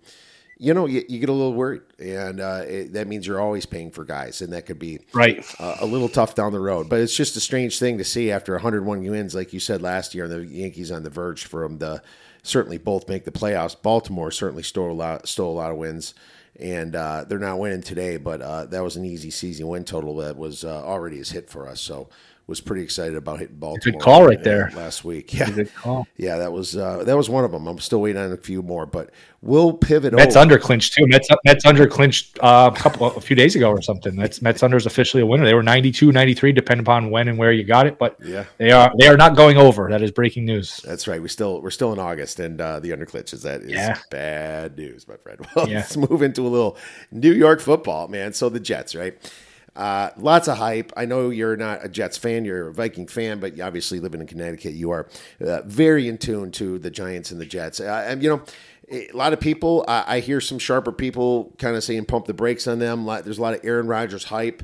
[0.58, 3.66] you know, you, you, get a little worried, and uh, it, that means you're always
[3.66, 6.88] paying for guys, and that could be right uh, a little tough down the road.
[6.88, 10.16] But it's just a strange thing to see after 101 wins, like you said last
[10.16, 12.02] year, and the Yankees on the verge from the
[12.46, 13.76] certainly both make the playoffs.
[13.80, 16.14] Baltimore certainly stole a lot, stole a lot of wins,
[16.60, 18.18] and uh, they're not winning today.
[18.18, 21.50] But uh, that was an easy season win total that was uh, already a hit
[21.50, 21.82] for us.
[21.82, 22.08] So
[22.48, 23.94] was pretty excited about hitting Baltimore.
[23.94, 25.34] Good call right there last week.
[25.34, 26.08] Yeah, good call.
[26.18, 27.68] Yeah, that was uh, that was one of them.
[27.68, 30.14] I'm still waiting on a few more, but we'll pivot.
[30.14, 30.42] Mets over.
[30.44, 31.08] under clinched too.
[31.08, 34.16] Mets Mets under clinched uh, a couple a few days ago or something.
[34.16, 35.46] Mets Mets under is officially a winner.
[35.46, 37.98] They were 92, 93, depending upon when and where you got it.
[37.98, 39.90] But yeah, they are they are not going over.
[39.90, 40.80] That is breaking news.
[40.86, 41.22] That's right.
[41.22, 43.42] We still we're still in August, and uh, the under clinches.
[43.42, 44.00] That is yeah.
[44.12, 45.46] bad news, my friend.
[45.56, 45.78] Well, yeah.
[45.78, 46.78] let's move into a little
[47.12, 48.34] New York football, man.
[48.34, 49.18] So the Jets, right?
[49.76, 50.94] Uh, lots of hype.
[50.96, 54.28] I know you're not a Jets fan, you're a Viking fan, but obviously living in
[54.28, 55.08] Connecticut, you are
[55.42, 57.80] uh, very in tune to the Giants and the Jets.
[57.80, 58.44] Uh, and, you know,
[58.90, 62.68] a lot of people, I hear some sharper people kind of saying pump the brakes
[62.68, 63.06] on them.
[63.06, 64.64] There's a lot of Aaron Rodgers hype.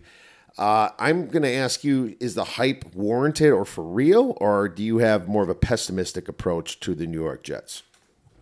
[0.58, 4.84] Uh, I'm going to ask you: Is the hype warranted or for real, or do
[4.84, 7.84] you have more of a pessimistic approach to the New York Jets?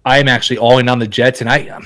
[0.05, 1.85] I am actually all in on the Jets, and I, um,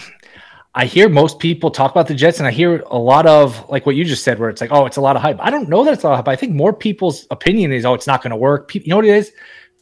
[0.75, 3.85] I hear most people talk about the Jets, and I hear a lot of like
[3.85, 5.37] what you just said, where it's like, oh, it's a lot of hype.
[5.39, 6.27] I don't know that it's a lot of hype.
[6.27, 8.73] I think more people's opinion is, oh, it's not going to work.
[8.73, 9.31] you know what it is?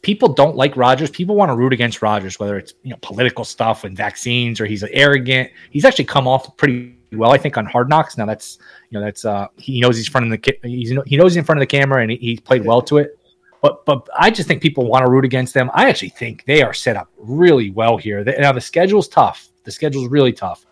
[0.02, 1.10] People don't like Rodgers.
[1.10, 4.66] People want to root against Rodgers, whether it's you know political stuff and vaccines, or
[4.66, 5.50] he's arrogant.
[5.70, 8.18] He's actually come off pretty well, I think, on Hard Knocks.
[8.18, 8.58] Now that's
[8.90, 11.44] you know that's uh he knows he's front of the he's he knows he's in
[11.44, 13.18] front of the camera, and he, played well to it.
[13.62, 15.70] But but I just think people want to root against them.
[15.72, 18.22] I actually think they are set up really well here.
[18.24, 19.48] Now the schedule's tough.
[19.64, 20.66] The schedule's really tough.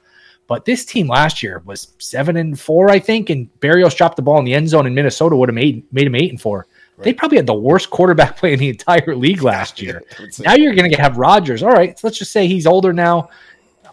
[0.50, 4.22] But this team last year was seven and four, I think, and Berrios dropped the
[4.22, 6.66] ball in the end zone in Minnesota would have made made him eight and four.
[6.96, 7.04] Right.
[7.04, 10.02] They probably had the worst quarterback play in the entire league last year.
[10.40, 11.62] now you're going to have Rodgers.
[11.62, 13.28] All right, so let's just say he's older now.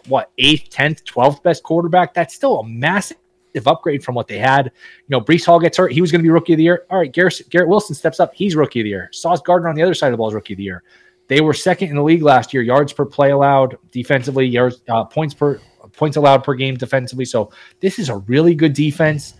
[0.08, 2.12] What eighth, tenth, twelfth best quarterback?
[2.12, 3.18] That's still a massive
[3.64, 4.64] upgrade from what they had.
[4.66, 4.72] You
[5.10, 5.92] know, Breece Hall gets hurt.
[5.92, 6.86] He was going to be rookie of the year.
[6.90, 8.34] All right, Garrett, Garrett Wilson steps up.
[8.34, 9.10] He's rookie of the year.
[9.12, 10.82] Sauce Gardner on the other side of the ball is rookie of the year.
[11.28, 15.04] They were second in the league last year, yards per play allowed, defensively, yards, uh,
[15.04, 15.60] points per
[15.98, 17.24] points allowed per game defensively.
[17.24, 19.34] So this is a really good defense.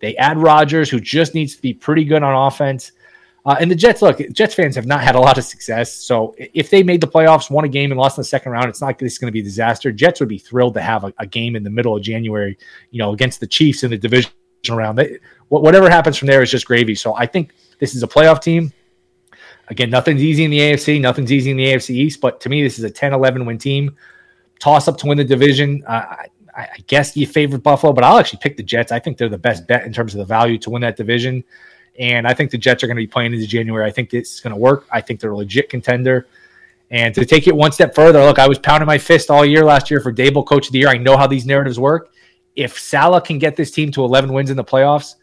[0.00, 2.92] They add Rodgers, who just needs to be pretty good on offense.
[3.46, 5.92] Uh, and the Jets, look, Jets fans have not had a lot of success.
[5.92, 8.68] So if they made the playoffs, won a game, and lost in the second round,
[8.70, 9.92] it's not this is going to be a disaster.
[9.92, 12.56] Jets would be thrilled to have a, a, game in the middle of January,
[12.90, 14.30] you know, against the Chiefs in the division
[14.70, 14.96] round.
[14.96, 16.94] They, whatever happens from there is just gravy.
[16.94, 18.72] So I think this is a playoff team.
[19.68, 22.62] Again, nothing's easy in the AFC, nothing's easy in the AFC East, but to me,
[22.62, 23.96] this is a 10 11 win team
[24.58, 25.82] toss up to win the division.
[25.86, 28.92] Uh, I, I, guess you favor Buffalo, but I'll actually pick the Jets.
[28.92, 31.44] I think they're the best bet in terms of the value to win that division.
[31.98, 33.86] And I think the Jets are going to be playing into January.
[33.86, 34.86] I think this is going to work.
[34.90, 36.26] I think they're a legit contender.
[36.90, 39.64] And to take it one step further, look, I was pounding my fist all year
[39.64, 40.88] last year for Daboll Coach of the Year.
[40.88, 42.12] I know how these narratives work.
[42.56, 45.16] If Saleh can get this team to 11 wins in the playoffs,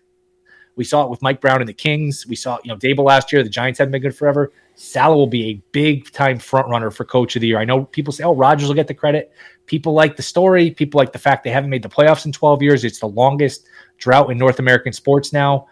[0.76, 2.26] we saw it with Mike Brown and the Kings.
[2.28, 3.44] We saw, you know, Daboll last year.
[3.44, 4.52] The Giants haven't been good forever.
[4.76, 7.60] Saleh will be a big time front runner for Coach of the Year.
[7.60, 9.32] I know people say, "Oh, Rodgers will get the credit."
[9.66, 10.72] People like the story.
[10.72, 12.84] People like the fact they haven't made the playoffs in 12 years.
[12.84, 13.68] It's the longest
[13.98, 15.68] drought in North American sports now.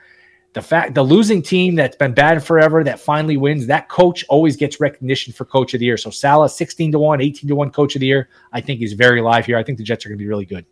[0.54, 4.56] the fact the losing team that's been bad forever that finally wins, that coach always
[4.56, 5.98] gets recognition for coach of the year.
[5.98, 8.94] So Saleh, 16 to 1, 18 to 1 coach of the year, I think is
[8.94, 9.58] very live here.
[9.58, 10.66] I think the Jets are going to be really good.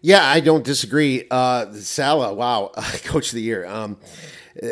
[0.00, 1.26] Yeah, I don't disagree.
[1.30, 2.70] Uh, Saleh, wow,
[3.04, 3.66] coach of the year.
[3.66, 3.96] Um,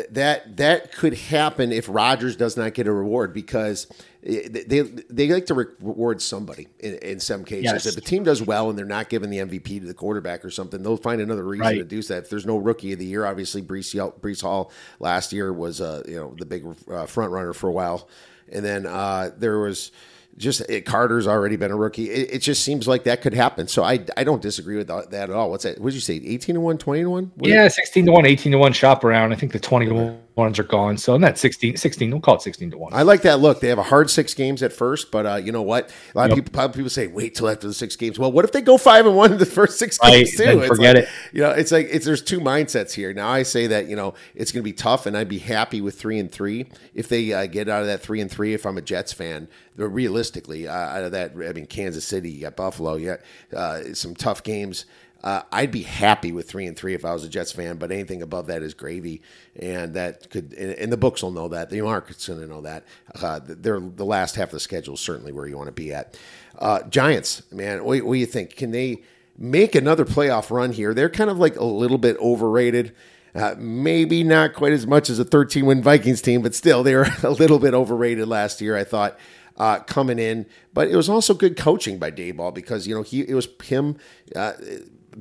[0.09, 3.87] that that could happen if Rodgers does not get a reward because
[4.23, 7.65] they they like to reward somebody in, in some cases.
[7.65, 7.85] Yes.
[7.85, 10.49] If the team does well and they're not giving the MVP to the quarterback or
[10.49, 11.77] something, they'll find another reason right.
[11.77, 12.23] to do that.
[12.23, 16.15] If there's no rookie of the year, obviously Breece Hall last year was uh, you
[16.15, 18.07] know the big uh, front runner for a while,
[18.51, 19.91] and then uh, there was
[20.37, 22.09] just it, Carter's already been a rookie.
[22.09, 23.67] It, it, just seems like that could happen.
[23.67, 25.49] So I I don't disagree with that at all.
[25.49, 25.79] What's that?
[25.79, 26.15] What did you say?
[26.15, 27.31] 18 to 1, 20 to 1?
[27.41, 29.31] yeah, 16 to 1, 18 to 1 shop around.
[29.31, 30.97] I think the 20 to ones are gone.
[30.97, 32.93] So I'm at 16, 16, we'll call it 16 to 1.
[32.93, 33.61] I like that look.
[33.61, 35.89] They have a hard six games at first, but uh, you know what?
[36.13, 36.37] A lot, yep.
[36.37, 38.19] of people, a lot of people say, wait till after the six games.
[38.19, 40.65] Well, what if they go five and one in the first six games too?
[40.67, 41.09] forget like, it.
[41.31, 43.13] You know, it's like, it's, there's two mindsets here.
[43.13, 45.79] Now I say that, you know, it's going to be tough and I'd be happy
[45.81, 48.65] with three and three if they uh, get out of that three and three, if
[48.65, 52.41] I'm a Jets fan, but realistically, uh, out of that, I mean, Kansas City, you
[52.41, 53.17] got Buffalo, you
[53.51, 54.85] got uh, some tough games.
[55.25, 57.91] Uh, I'd be happy with three and three if I was a Jets fan, but
[57.91, 59.23] anything above that is gravy,
[59.59, 60.53] and that could.
[60.53, 61.71] And, the books will know that.
[61.71, 62.85] The market's going to know that.
[63.19, 65.91] Uh, they're the last half of the schedule is certainly where you want to be
[65.91, 66.15] at.
[66.59, 68.55] Uh, Giants, man, what, what do you think?
[68.55, 69.01] Can they
[69.35, 70.93] make another playoff run here?
[70.93, 72.95] They're kind of like a little bit overrated.
[73.33, 76.93] Uh, maybe not quite as much as a 13 win Vikings team, but still, they
[76.93, 79.17] were a little bit overrated last year, I thought,
[79.57, 80.45] uh, coming in.
[80.71, 83.97] But it was also good coaching by Daboll because, you know, he it was him
[84.35, 84.53] uh,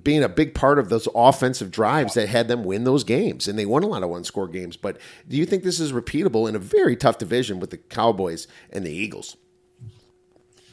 [0.03, 3.47] being a big part of those offensive drives that had them win those games.
[3.47, 4.77] And they won a lot of one score games.
[4.77, 8.49] But do you think this is repeatable in a very tough division with the Cowboys
[8.71, 9.37] and the Eagles?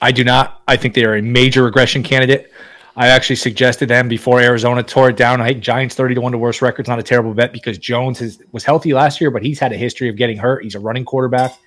[0.02, 0.62] I do not.
[0.68, 2.52] I think they are a major regression candidate.
[2.96, 5.40] I actually suggested them before Arizona tore it down.
[5.40, 8.22] I think Giants 30 to 1 to worst record's not a terrible bet because Jones
[8.52, 10.64] was healthy last year, but he's had a history of getting hurt.
[10.64, 11.58] He's a running quarterback.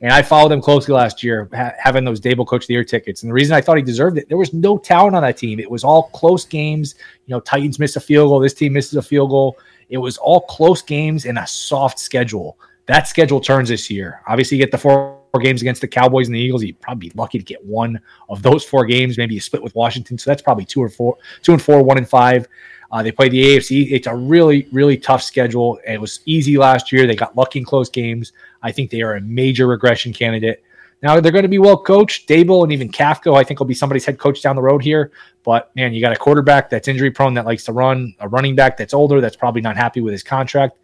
[0.00, 2.84] And I followed him closely last year, ha- having those Daboll Coach of the Year
[2.84, 3.22] tickets.
[3.22, 5.58] And the reason I thought he deserved it, there was no talent on that team.
[5.58, 6.94] It was all close games.
[7.26, 8.38] You know, Titans miss a field goal.
[8.38, 9.58] This team misses a field goal.
[9.88, 12.58] It was all close games and a soft schedule.
[12.86, 14.22] That schedule turns this year.
[14.28, 16.62] Obviously, you get the four games against the Cowboys and the Eagles.
[16.62, 19.18] You'd probably be lucky to get one of those four games.
[19.18, 20.16] Maybe you split with Washington.
[20.16, 22.46] So that's probably two or four, two and four, one and five.
[22.90, 23.92] Uh, they play the AFC.
[23.92, 25.78] It's a really, really tough schedule.
[25.86, 27.06] It was easy last year.
[27.06, 28.32] They got lucky in close games.
[28.62, 30.62] I think they are a major regression candidate.
[31.02, 32.28] Now they're going to be well coached.
[32.28, 35.12] Daboll and even Kafka, I think, will be somebody's head coach down the road here.
[35.44, 38.56] But man, you got a quarterback that's injury prone that likes to run, a running
[38.56, 40.76] back that's older that's probably not happy with his contract.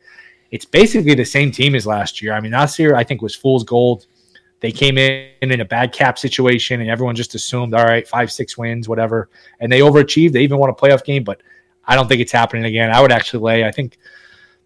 [0.51, 2.33] It's basically the same team as last year.
[2.33, 4.07] I mean, last year I think was fool's gold.
[4.61, 8.31] They came in in a bad cap situation, and everyone just assumed, all right, five,
[8.31, 9.29] six wins, whatever,
[9.61, 10.33] and they overachieved.
[10.33, 11.43] They even won a playoff game, but
[11.87, 12.91] I don't think it's happening again.
[12.91, 13.64] I would actually lay.
[13.64, 13.99] I think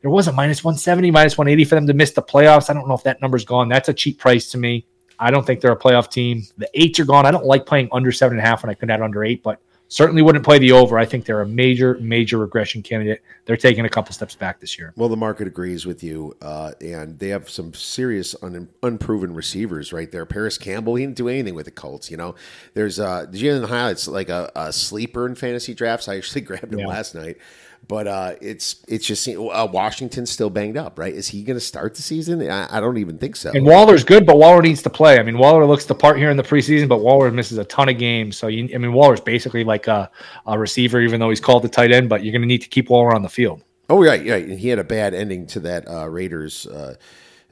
[0.00, 2.70] there was a minus 170, minus 180 for them to miss the playoffs.
[2.70, 3.68] I don't know if that number's gone.
[3.68, 4.86] That's a cheap price to me.
[5.18, 6.44] I don't think they're a playoff team.
[6.58, 7.26] The eights are gone.
[7.26, 9.42] I don't like playing under seven and a half when I could add under eight,
[9.42, 10.98] but certainly wouldn't play the over.
[10.98, 13.22] I think they're a major, major regression candidate.
[13.46, 14.92] They're taking a couple steps back this year.
[14.96, 19.92] Well, the market agrees with you, uh, and they have some serious un- unproven receivers
[19.92, 20.26] right there.
[20.26, 22.10] Parris Campbell, he didn't do anything with the Colts.
[22.10, 22.34] You know,
[22.74, 26.08] there's uh, did you in the highlights like a, a, sleeper in fantasy drafts?
[26.08, 26.86] I actually grabbed him yeah.
[26.86, 27.38] last night.
[27.86, 31.14] But uh, it's it's just uh, Washington's still banged up, right?
[31.14, 32.42] Is he going to start the season?
[32.50, 33.50] I, I, don't even think so.
[33.50, 35.18] And Waller's good, but Waller needs to play.
[35.18, 37.88] I mean, Waller looks the part here in the preseason, but Waller misses a ton
[37.88, 38.36] of games.
[38.36, 40.10] So you, I mean, Waller's basically like a,
[40.46, 42.10] a receiver, even though he's called the tight end.
[42.10, 43.62] But you're going to need to keep Waller on the field.
[43.88, 44.46] Oh right, right.
[44.46, 46.96] And he had a bad ending to that uh, Raiders uh,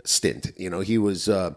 [0.05, 0.53] stint.
[0.57, 1.55] You know, he was uh,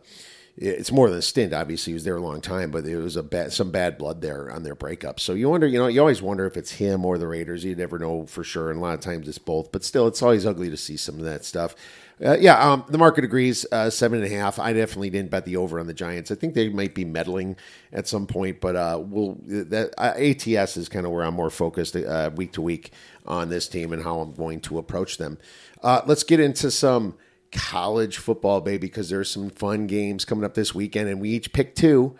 [0.62, 1.54] it's more than a stint.
[1.54, 4.22] Obviously, he was there a long time, but there was a bad, some bad blood
[4.22, 5.20] there on their breakup.
[5.20, 7.64] So you wonder, you know, you always wonder if it's him or the Raiders.
[7.64, 9.72] You never know for sure, and a lot of times it's both.
[9.72, 11.76] But still, it's always ugly to see some of that stuff.
[12.24, 13.66] Uh, yeah, um, the market agrees.
[13.72, 14.60] Uh, seven and a half.
[14.60, 16.30] I definitely didn't bet the over on the Giants.
[16.30, 17.56] I think they might be meddling
[17.94, 21.50] at some point, but uh, we'll that uh, ATS is kind of where I'm more
[21.50, 22.92] focused uh, week to week
[23.26, 25.38] on this team and how I'm going to approach them.
[25.82, 27.16] Uh, let's get into some
[27.52, 31.54] college football, baby, because there's some fun games coming up this weekend, and we each
[31.54, 32.16] pick two.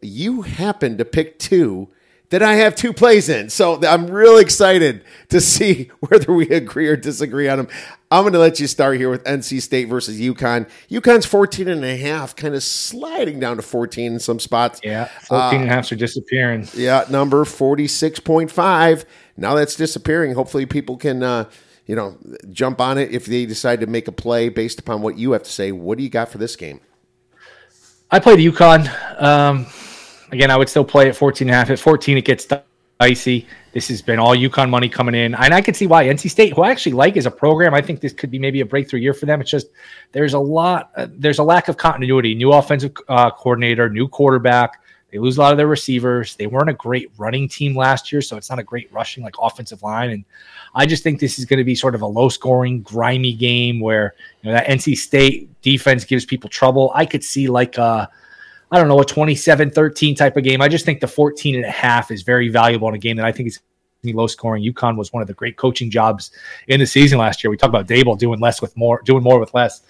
[0.00, 1.88] You happen to pick two
[2.30, 3.48] that I have two plays in.
[3.48, 7.68] So I'm real excited to see whether we agree or disagree on them.
[8.10, 10.68] I'm going to let you start here with NC State versus UConn.
[10.90, 14.80] UConn's 14 and a half, kind of sliding down to 14 in some spots.
[14.82, 16.68] Yeah, 14 uh, and a half are disappearing.
[16.74, 19.04] Yeah, number 46.5.
[19.36, 20.34] Now that's disappearing.
[20.34, 21.50] Hopefully people can uh,
[21.86, 22.16] you know,
[22.50, 25.42] jump on it if they decide to make a play based upon what you have
[25.42, 25.72] to say.
[25.72, 26.80] What do you got for this game?
[28.10, 29.22] I played UConn.
[29.22, 29.66] Um,
[30.30, 31.70] again, I would still play at 14 and a half.
[31.70, 32.46] At 14, it gets
[33.00, 33.46] dicey.
[33.72, 36.54] This has been all UConn money coming in, and I can see why NC State,
[36.54, 39.00] who I actually like as a program, I think this could be maybe a breakthrough
[39.00, 39.40] year for them.
[39.40, 39.66] It's just
[40.12, 42.36] there's a lot, uh, there's a lack of continuity.
[42.36, 44.80] New offensive uh, coordinator, new quarterback.
[45.14, 46.34] They lose a lot of their receivers.
[46.34, 49.36] They weren't a great running team last year, so it's not a great rushing like
[49.40, 50.10] offensive line.
[50.10, 50.24] And
[50.74, 53.78] I just think this is going to be sort of a low scoring, grimy game
[53.78, 56.90] where you know that NC State defense gives people trouble.
[56.96, 58.10] I could see like a
[58.72, 60.60] I don't know, a 27-13 type of game.
[60.60, 63.24] I just think the 14 and a half is very valuable in a game that
[63.24, 63.60] I think is
[64.06, 64.64] low scoring.
[64.64, 66.32] UConn was one of the great coaching jobs
[66.66, 67.52] in the season last year.
[67.52, 69.82] We talked about Daboll doing less with more, doing more with less.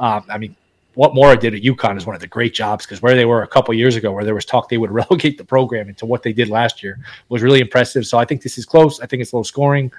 [0.00, 0.56] Um, I mean,
[0.94, 3.42] what Mora did at UConn is one of the great jobs because where they were
[3.42, 6.22] a couple years ago, where there was talk they would relegate the program into what
[6.22, 8.06] they did last year, was really impressive.
[8.06, 9.00] So I think this is close.
[9.00, 9.92] I think it's low scoring,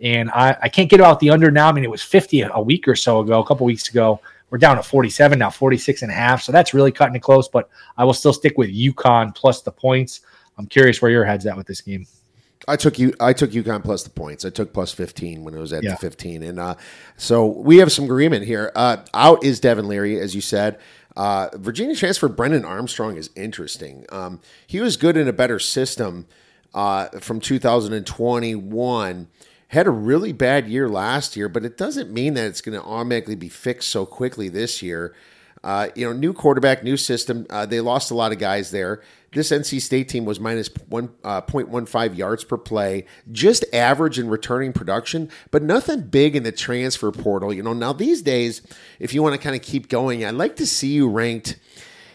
[0.00, 1.68] and I, I can't get out the under now.
[1.68, 4.20] I mean, it was 50 a week or so ago, a couple weeks ago.
[4.50, 6.42] We're down to 47 now, 46 and a half.
[6.42, 7.68] So that's really cutting it close, but
[7.98, 10.22] I will still stick with UConn plus the points.
[10.56, 12.06] I'm curious where your head's at with this game.
[12.68, 13.14] I took you.
[13.18, 14.44] I took UConn plus the points.
[14.44, 15.92] I took plus fifteen when it was at yeah.
[15.92, 16.74] the fifteen, and uh,
[17.16, 18.70] so we have some agreement here.
[18.76, 20.78] Uh, out is Devin Leary, as you said.
[21.16, 24.06] Uh, Virginia transfer Brennan Armstrong is interesting.
[24.10, 26.26] Um, he was good in a better system
[26.74, 29.28] uh, from 2021.
[29.68, 32.86] Had a really bad year last year, but it doesn't mean that it's going to
[32.86, 35.14] automatically be fixed so quickly this year.
[35.64, 37.46] Uh, you know, new quarterback, new system.
[37.50, 39.02] Uh, they lost a lot of guys there.
[39.32, 41.42] This NC State team was minus one uh,
[42.14, 47.52] yards per play, just average in returning production, but nothing big in the transfer portal.
[47.52, 48.62] You know, now these days,
[48.98, 51.58] if you want to kind of keep going, I'd like to see you ranked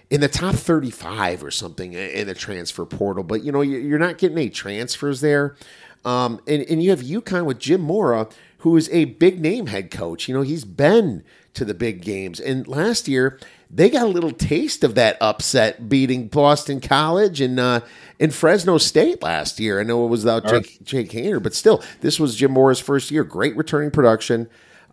[0.09, 3.23] in the top 35 or something in the transfer portal.
[3.23, 5.55] But, you know, you're not getting any transfers there.
[6.05, 8.27] Um, and, and you have UConn with Jim Mora,
[8.59, 10.27] who is a big name head coach.
[10.27, 11.23] You know, he's been
[11.53, 12.39] to the big games.
[12.39, 13.39] And last year,
[13.69, 17.81] they got a little taste of that upset beating Boston College and uh,
[18.19, 19.79] in Fresno State last year.
[19.79, 23.09] I know it was without Jake, Jake Haener, but still, this was Jim Mora's first
[23.11, 23.23] year.
[23.23, 24.49] Great returning production.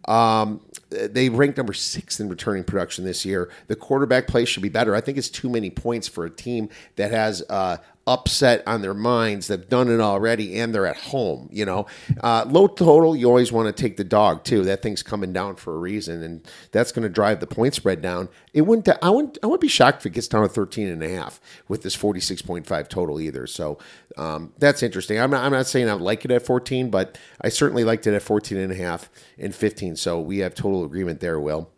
[0.06, 3.50] Um, they ranked number six in returning production this year.
[3.68, 4.94] The quarterback play should be better.
[4.94, 7.76] I think it's too many points for a team that has uh,
[8.07, 9.46] upset on their minds.
[9.46, 11.48] They've done it already, and they're at home.
[11.53, 11.86] You know,
[12.22, 13.14] uh, low total.
[13.14, 14.62] You always want to take the dog too.
[14.64, 18.03] That thing's coming down for a reason, and that's going to drive the point spread
[18.03, 18.28] down.
[18.53, 18.88] It wouldn't.
[19.03, 19.38] I wouldn't.
[19.42, 21.96] I wouldn't be shocked if it gets down to 13 and a half with this
[21.96, 23.46] 46.5 total either.
[23.46, 23.78] So
[24.16, 25.20] um, that's interesting.
[25.20, 25.44] I'm not.
[25.44, 28.59] I'm not saying I like it at 14, but I certainly liked it at 14
[28.59, 29.96] and a half and 15.
[29.96, 31.38] So we have total agreement there.
[31.38, 31.70] Will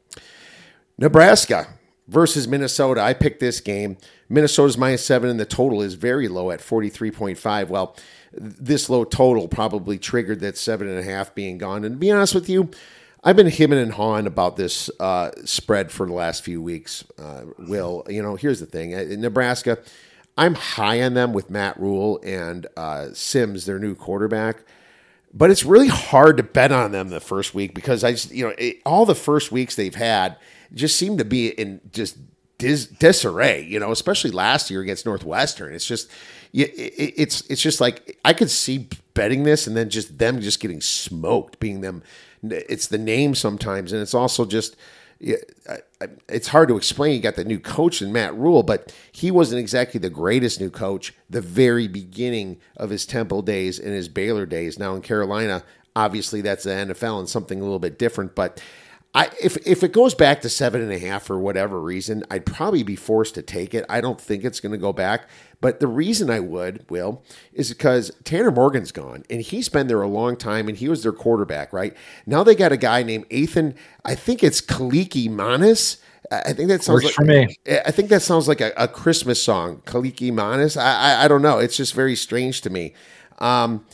[0.99, 1.68] Nebraska
[2.09, 3.01] versus Minnesota.
[3.01, 3.97] I picked this game.
[4.33, 7.68] Minnesota's minus seven, and the total is very low at 43.5.
[7.68, 7.95] Well,
[8.33, 11.85] this low total probably triggered that seven and a half being gone.
[11.85, 12.70] And to be honest with you,
[13.22, 17.05] I've been hemming and hawing about this uh, spread for the last few weeks.
[17.18, 19.78] Uh, Will, you know, here's the thing in Nebraska,
[20.37, 24.64] I'm high on them with Matt Rhule and uh, Sims, their new quarterback.
[25.35, 28.47] But it's really hard to bet on them the first week because I just, you
[28.47, 30.37] know, it, all the first weeks they've had
[30.74, 32.16] just seem to be in just
[32.63, 35.75] dis- disarray, you know, especially last year against Northwestern.
[35.75, 36.09] It's just,
[36.53, 40.81] it's it's just like I could see betting this and then just them just getting
[40.81, 42.03] smoked, being them.
[42.43, 44.77] It's the name sometimes, and it's also just.
[46.29, 47.15] It's hard to explain.
[47.15, 50.69] You got the new coach in Matt Rhule, but he wasn't exactly the greatest new
[50.69, 54.81] coach the very beginning of his Temple days and his Baylor days.
[54.81, 55.63] Now in Carolina,
[55.95, 58.61] obviously that's the NFL and something a little bit different, but
[59.15, 62.47] I, if if it goes back to seven and a half for whatever reason, I'd
[62.47, 63.85] probably be forced to take it.
[63.89, 65.29] I don't think it's going to go back.
[65.61, 70.01] But the reason I would, Will, is because Tanner Morgan's gone and he's been there
[70.01, 71.95] a long time and he was their quarterback, right?
[72.27, 75.99] Now they got a guy named Athan, I think it's Kaliakmanis.
[76.33, 77.57] I think that sounds Works like for me.
[77.85, 80.81] I think that sounds like a, a Christmas song, Kaliakmanis.
[80.81, 81.59] I, I I don't know.
[81.59, 82.95] It's just very strange to me.
[83.39, 83.85] Um,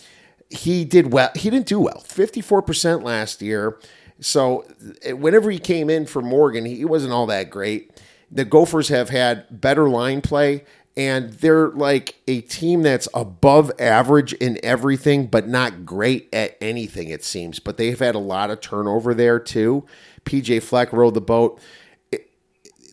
[0.48, 1.30] he did well.
[1.34, 2.00] He didn't do well.
[2.00, 3.78] Fifty four percent last year.
[4.20, 4.64] So
[5.02, 7.92] eh, whenever he came in for Morgan, he wasn't all that great.
[8.30, 10.64] The Gophers have had better line play,
[10.96, 17.08] and they're like a team that's above average in everything, but not great at anything,
[17.08, 17.58] it seems.
[17.58, 19.86] But they've had a lot of turnover there, too.
[20.24, 21.60] PJ Fleck rode the boat.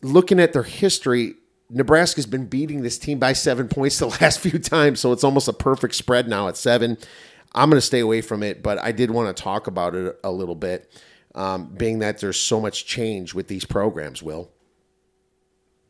[0.01, 1.33] looking at their history,
[1.69, 5.47] Nebraska's been beating this team by seven points the last few times, so it's almost
[5.47, 6.97] a perfect spread now at seven.
[7.53, 10.19] I'm going to stay away from it, but I did want to talk about it
[10.23, 10.91] a little bit
[11.35, 14.49] um, being that there's so much change with these programs, Will?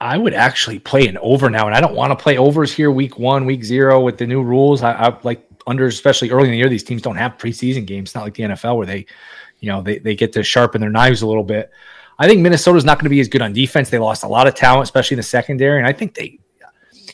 [0.02, 2.92] I would actually play an over now, and I don't want to play overs here
[2.92, 4.84] week one, week zero with the new rules.
[4.84, 8.10] I, I like under, especially early in the year, these teams don't have preseason games.
[8.10, 9.06] It's not like the NFL where they,
[9.60, 11.72] you know, they, they get to sharpen their knives a little bit.
[12.20, 13.90] I think Minnesota's not going to be as good on defense.
[13.90, 16.40] They lost a lot of talent, especially in the secondary, and I think they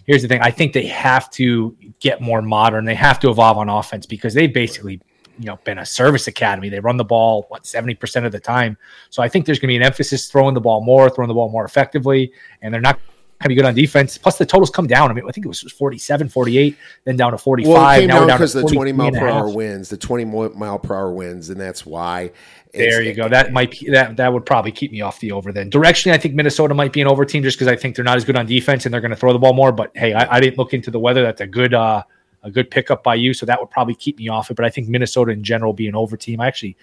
[0.05, 2.85] here's the thing: I think they have to get more modern.
[2.85, 5.01] They have to evolve on offense because they basically
[5.41, 6.69] you know been a service academy.
[6.69, 8.77] They run the ball what seventy percent of the time.
[9.09, 11.33] So I think there's going to be an emphasis throwing the ball more, throwing the
[11.33, 12.31] ball more effectively,
[12.61, 12.99] and they're not
[13.41, 14.17] going to be good on defense.
[14.17, 15.09] Plus the totals come down.
[15.09, 17.73] I mean, I think it was 47, 48, then down to 45.
[17.73, 20.79] Well, it came now down because the 20 mile per hour wins, the 20 mile
[20.79, 22.31] per hour wins, and that's why.
[22.73, 23.27] There you go.
[23.27, 25.51] That might that that would probably keep me off the over.
[25.51, 28.05] Then directionally, I think Minnesota might be an over team just because I think they're
[28.05, 29.73] not as good on defense and they're going to throw the ball more.
[29.73, 31.21] But hey, I, I didn't look into the weather.
[31.21, 32.03] That's a good uh,
[32.43, 33.33] a good pickup by you.
[33.33, 34.55] So that would probably keep me off it.
[34.55, 36.41] But I think Minnesota in general be an over team.
[36.41, 36.77] I actually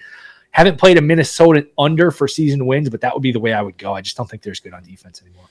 [0.51, 3.63] haven't played a Minnesota under for season wins, but that would be the way I
[3.63, 3.95] would go.
[3.95, 5.47] I just don't think there's good on defense anymore.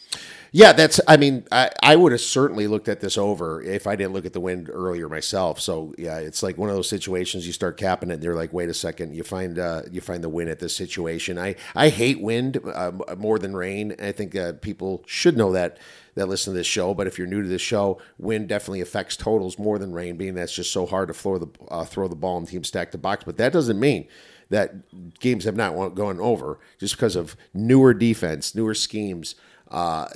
[0.52, 1.00] Yeah, that's.
[1.08, 4.26] I mean, I, I would have certainly looked at this over if I didn't look
[4.26, 5.60] at the wind earlier myself.
[5.60, 8.16] So yeah, it's like one of those situations you start capping it.
[8.16, 10.76] and You're like, wait a second, you find uh, you find the win at this
[10.76, 11.38] situation.
[11.38, 13.96] I I hate wind uh, more than rain.
[14.02, 15.78] I think uh, people should know that
[16.16, 16.94] that listen to this show.
[16.94, 20.36] But if you're new to this show, wind definitely affects totals more than rain, being
[20.36, 22.98] that's just so hard to throw the uh, throw the ball and team stack the
[22.98, 23.24] box.
[23.26, 24.08] But that doesn't mean
[24.50, 29.36] that games have not gone over just because of newer defense, newer schemes,
[29.72, 30.08] uh,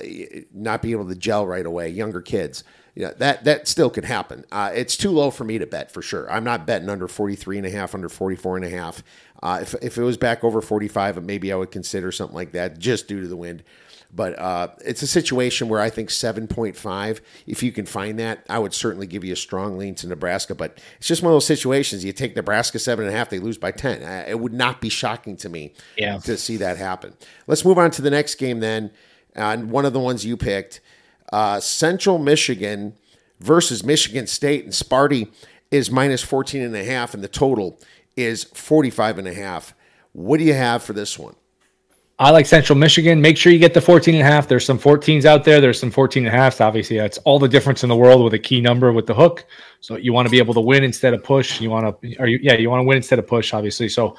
[0.52, 2.64] not being able to gel right away, younger kids.
[2.94, 4.44] Yeah, that that still could happen.
[4.52, 6.30] Uh, it's too low for me to bet for sure.
[6.30, 9.02] I'm not betting under 43 and a half, under 44 and a half.
[9.42, 12.78] Uh, if, if it was back over 45, maybe I would consider something like that
[12.78, 13.64] just due to the wind.
[14.14, 18.58] But uh, it's a situation where I think 7.5, if you can find that, I
[18.58, 20.54] would certainly give you a strong lean to Nebraska.
[20.54, 22.04] But it's just one of those situations.
[22.04, 24.02] You take Nebraska 7.5, they lose by 10.
[24.02, 26.18] Uh, it would not be shocking to me yeah.
[26.18, 27.14] to see that happen.
[27.46, 28.90] Let's move on to the next game then.
[29.34, 30.80] And one of the ones you picked
[31.32, 32.94] uh, Central Michigan
[33.40, 34.64] versus Michigan State.
[34.64, 35.30] And Sparty
[35.70, 37.78] is minus 14 and a half, and the total
[38.16, 39.74] is 45 and a half.
[40.12, 41.34] What do you have for this one?
[42.18, 43.20] I like Central Michigan.
[43.20, 44.46] Make sure you get the 14 and a half.
[44.46, 45.60] There's some 14s out there.
[45.60, 46.60] There's some 14 and a halfs.
[46.60, 49.44] Obviously, that's all the difference in the world with a key number with the hook.
[49.80, 51.60] So you want to be able to win instead of push.
[51.60, 53.88] You want to, or you, yeah, you want to win instead of push, obviously.
[53.88, 54.10] So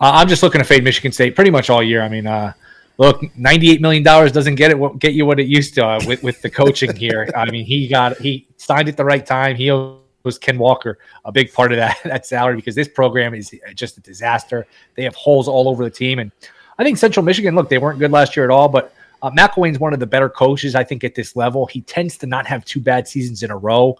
[0.00, 2.02] uh, I'm just looking to fade Michigan State pretty much all year.
[2.02, 2.52] I mean, uh,
[2.98, 6.22] look, 98 million dollars doesn't get it get you what it used to uh, with
[6.22, 7.30] with the coaching here.
[7.36, 9.56] I mean, he got he signed at the right time.
[9.56, 9.70] He
[10.24, 13.96] was Ken Walker a big part of that that salary because this program is just
[13.96, 14.66] a disaster.
[14.94, 16.30] They have holes all over the team and
[16.78, 19.80] I think Central Michigan, look, they weren't good last year at all, but uh, McElwain's
[19.80, 21.66] one of the better coaches, I think, at this level.
[21.66, 23.98] He tends to not have two bad seasons in a row.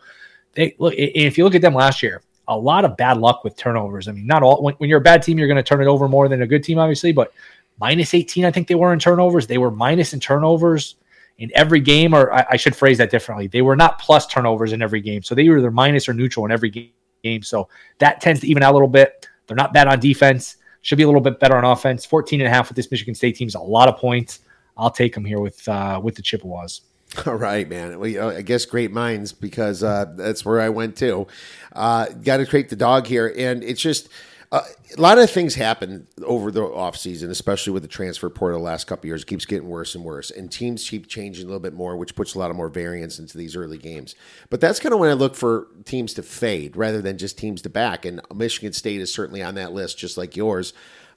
[0.55, 3.57] They look if you look at them last year, a lot of bad luck with
[3.57, 4.07] turnovers.
[4.07, 5.87] I mean, not all when, when you're a bad team, you're going to turn it
[5.87, 7.33] over more than a good team, obviously, but
[7.81, 9.47] minus 18, I think they were in turnovers.
[9.47, 10.97] They were minus in turnovers
[11.39, 13.47] in every game, or I, I should phrase that differently.
[13.47, 15.22] They were not plus turnovers in every game.
[15.22, 17.43] So they were either minus or neutral in every game.
[17.43, 17.68] So
[17.99, 19.29] that tends to even out a little bit.
[19.47, 20.57] They're not bad on defense.
[20.83, 22.05] Should be a little bit better on offense.
[22.05, 24.41] 14 and a half with this Michigan State team is a lot of points.
[24.76, 26.83] I'll take them here with uh, with the Chippewas.
[27.26, 27.99] All right, man.
[27.99, 31.26] Well, I guess great minds because uh, that's where I went to.
[31.72, 34.09] Uh, Got to create the dog here, and it's just
[34.51, 34.63] uh,
[34.97, 38.87] a lot of things happen over the offseason, especially with the transfer portal the last
[38.87, 39.23] couple years.
[39.23, 42.15] It keeps getting worse and worse, and teams keep changing a little bit more, which
[42.15, 44.15] puts a lot of more variance into these early games.
[44.49, 47.61] But that's kind of when I look for teams to fade rather than just teams
[47.63, 48.07] to back.
[48.07, 50.73] And Michigan State is certainly on that list, just like yours.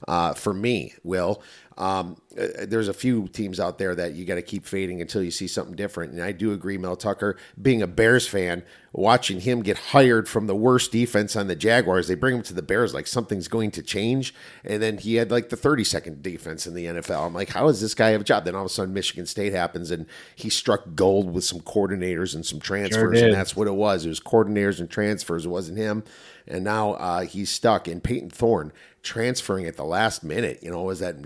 [0.08, 1.42] Uh, for me, Will.
[1.78, 5.22] Um, uh, there's a few teams out there that you got to keep fading until
[5.22, 6.12] you see something different.
[6.12, 10.46] And I do agree, Mel Tucker, being a Bears fan, watching him get hired from
[10.46, 13.70] the worst defense on the Jaguars, they bring him to the Bears like something's going
[13.72, 14.34] to change.
[14.64, 17.26] And then he had like the 32nd defense in the NFL.
[17.26, 18.44] I'm like, how does this guy have a job?
[18.44, 22.34] Then all of a sudden, Michigan State happens and he struck gold with some coordinators
[22.34, 23.18] and some transfers.
[23.18, 24.04] Sure and that's what it was.
[24.04, 25.46] It was coordinators and transfers.
[25.46, 26.04] It wasn't him.
[26.46, 27.88] And now uh, he's stuck.
[27.88, 28.72] And Payton Thorne
[29.02, 30.60] transferring at the last minute.
[30.62, 31.16] You know, was that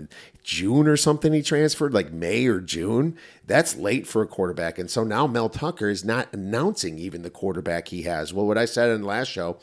[0.43, 3.17] June or something he transferred, like May or June?
[3.45, 4.77] That's late for a quarterback.
[4.79, 8.33] And so now Mel Tucker is not announcing even the quarterback he has.
[8.33, 9.57] Well, what I said in the last show,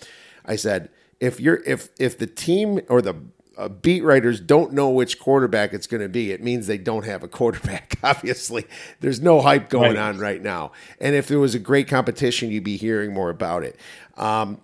[0.45, 0.91] I said,
[1.21, 3.17] if you're if if the team or the
[3.57, 7.05] uh, beat writers don't know which quarterback it's going to be, it means they don't
[7.05, 7.97] have a quarterback.
[8.03, 8.67] Obviously,
[9.01, 10.09] there's no hype going right.
[10.09, 10.73] on right now.
[11.01, 13.79] And if there was a great competition, you'd be hearing more about it.
[14.17, 14.61] Um,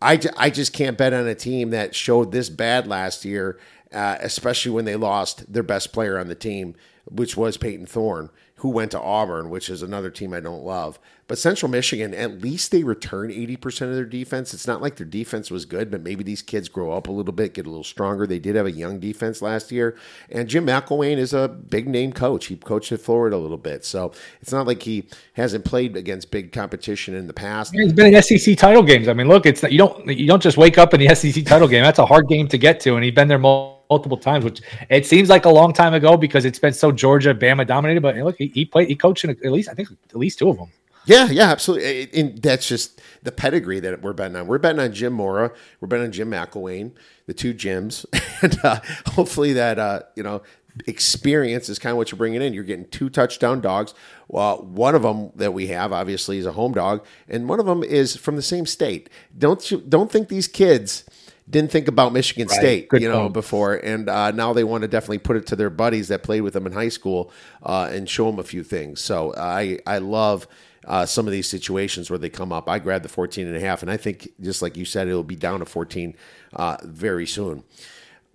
[0.00, 3.58] I, I just can't bet on a team that showed this bad last year,
[3.92, 6.74] uh, especially when they lost their best player on the team,
[7.04, 10.98] which was Payton Thorne who went to Auburn, which is another team I don't love.
[11.28, 14.54] But Central Michigan, at least they return 80% of their defense.
[14.54, 17.34] It's not like their defense was good, but maybe these kids grow up a little
[17.34, 18.26] bit, get a little stronger.
[18.26, 19.94] They did have a young defense last year.
[20.30, 22.46] And Jim McElwain is a big name coach.
[22.46, 23.84] He coached at Florida a little bit.
[23.84, 27.74] So it's not like he hasn't played against big competition in the past.
[27.74, 29.06] He's been in SEC title games.
[29.06, 31.68] I mean, look, it's you don't you don't just wake up in the SEC title
[31.68, 31.82] game.
[31.82, 34.60] That's a hard game to get to, and he's been there multiple multiple times, which
[34.90, 38.00] it seems like a long time ago because it's been so Georgia Bama dominated.
[38.00, 40.50] But look, he, he played, he coached in at least I think at least two
[40.50, 40.70] of them.
[41.08, 42.10] Yeah, yeah, absolutely.
[42.12, 44.46] And that's just the pedigree that we're betting on.
[44.46, 45.52] We're betting on Jim Mora.
[45.80, 46.92] We're betting on Jim McElwain,
[47.24, 48.04] the two Jims,
[48.42, 50.42] and uh, hopefully that uh, you know
[50.86, 52.52] experience is kind of what you're bringing in.
[52.52, 53.94] You're getting two touchdown dogs.
[54.28, 57.64] Well, one of them that we have obviously is a home dog, and one of
[57.64, 59.08] them is from the same state.
[59.36, 61.04] Don't you don't think these kids
[61.48, 62.58] didn't think about Michigan right.
[62.58, 63.32] State, Good you know, point.
[63.32, 66.42] before, and uh, now they want to definitely put it to their buddies that played
[66.42, 67.32] with them in high school
[67.62, 69.00] uh, and show them a few things.
[69.00, 70.46] So I I love.
[70.86, 72.66] Uh, some of these situations where they come up.
[72.66, 75.22] I grabbed the 14 and a half, and I think, just like you said, it'll
[75.22, 76.16] be down to 14
[76.54, 77.62] uh, very soon.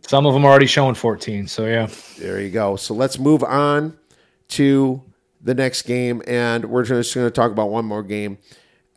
[0.05, 1.47] Some of them are already showing 14.
[1.47, 1.87] So, yeah.
[2.19, 2.75] There you go.
[2.75, 3.97] So, let's move on
[4.49, 5.01] to
[5.41, 6.21] the next game.
[6.27, 8.37] And we're just going to talk about one more game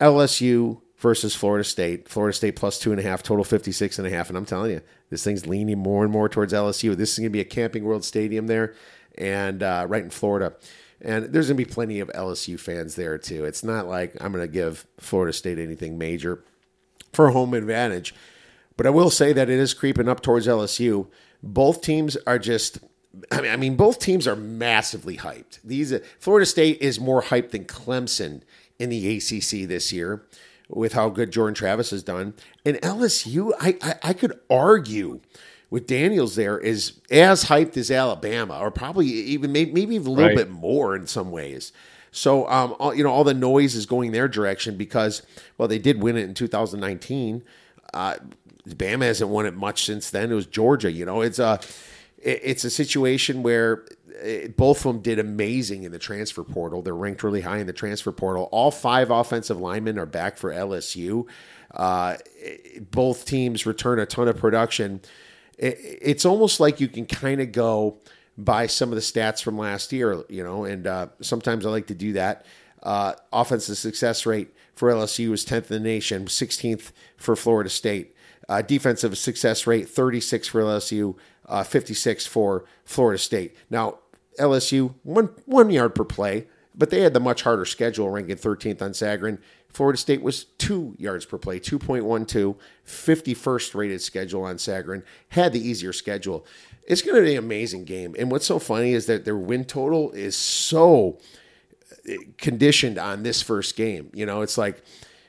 [0.00, 2.08] LSU versus Florida State.
[2.08, 4.28] Florida State plus two and a half, total 56 and a half.
[4.28, 4.80] And I'm telling you,
[5.10, 6.96] this thing's leaning more and more towards LSU.
[6.96, 8.74] This is going to be a Camping World Stadium there
[9.16, 10.54] and uh, right in Florida.
[11.00, 13.44] And there's going to be plenty of LSU fans there too.
[13.44, 16.42] It's not like I'm going to give Florida State anything major
[17.12, 18.14] for home advantage.
[18.76, 21.08] But I will say that it is creeping up towards LSU.
[21.42, 22.78] Both teams are just
[23.30, 25.60] I mean, I mean, both teams are massively hyped.
[25.64, 28.42] These Florida State is more hyped than Clemson
[28.78, 30.26] in the ACC this year,
[30.68, 32.34] with how good Jordan Travis has done.
[32.64, 35.20] And LSU, I, I, I could argue
[35.70, 40.10] with Daniels there is as hyped as Alabama, or probably even maybe, maybe even a
[40.10, 40.36] little right.
[40.36, 41.72] bit more in some ways.
[42.12, 45.22] So, um, all, you know, all the noise is going their direction because,
[45.58, 47.42] well, they did win it in 2019.
[47.92, 48.16] Uh,
[48.66, 50.32] Bama hasn't won it much since then.
[50.32, 50.90] It was Georgia.
[50.90, 51.60] You know, it's a
[52.18, 53.84] it's a situation where
[54.20, 56.82] eh, both of them did amazing in the transfer portal.
[56.82, 58.48] They're ranked really high in the transfer portal.
[58.52, 61.26] All five offensive linemen are back for LSU.
[61.74, 62.16] Uh,
[62.90, 65.00] both teams return a ton of production.
[65.58, 67.98] It's almost like you can kind of go
[68.36, 71.86] by some of the stats from last year, you know, and uh, sometimes I like
[71.86, 72.44] to do that.
[72.82, 78.14] Uh, offensive success rate for LSU was 10th in the nation, 16th for Florida State.
[78.48, 81.16] Uh, defensive success rate 36 for LSU,
[81.48, 83.56] uh, 56 for Florida State.
[83.70, 83.98] Now
[84.38, 88.82] LSU one one yard per play, but they had the much harder schedule, ranking 13th
[88.82, 89.38] on Sagarin.
[89.68, 92.56] Florida State was two yards per play, 2.12,
[92.86, 96.46] 51st rated schedule on Sagarin, had the easier schedule.
[96.86, 98.14] It's going to be an amazing game.
[98.18, 101.18] And what's so funny is that their win total is so
[102.08, 104.10] uh, conditioned on this first game.
[104.14, 104.82] You know, it's like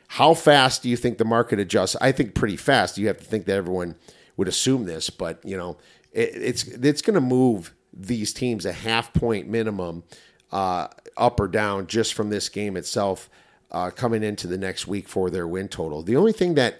[0.07, 1.97] how fast do you think the market adjusts?
[1.99, 2.97] I think pretty fast.
[2.97, 3.95] You have to think that everyone
[4.37, 5.77] would assume this, but you know,
[6.13, 10.03] it, it's it's going to move these teams a half point minimum
[10.51, 13.29] uh, up or down just from this game itself
[13.71, 16.03] uh, coming into the next week for their win total.
[16.03, 16.79] The only thing that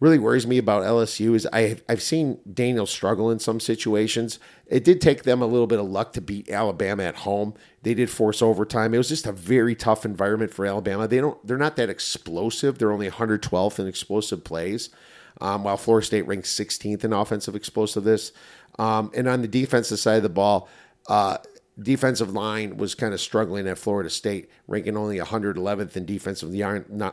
[0.00, 4.38] really worries me about LSU is I, I've seen Daniel struggle in some situations.
[4.66, 7.54] It did take them a little bit of luck to beat Alabama at home.
[7.82, 8.92] They did force overtime.
[8.92, 11.08] It was just a very tough environment for Alabama.
[11.08, 12.78] They don't they're not that explosive.
[12.78, 14.90] They're only 112th in explosive plays.
[15.38, 18.32] Um, while Florida State ranks 16th in offensive explosiveness.
[18.78, 20.68] Um, and on the defensive side of the ball,
[21.08, 21.38] uh,
[21.80, 26.50] defensive line was kind of struggling at Florida State, ranking only 111th in defensive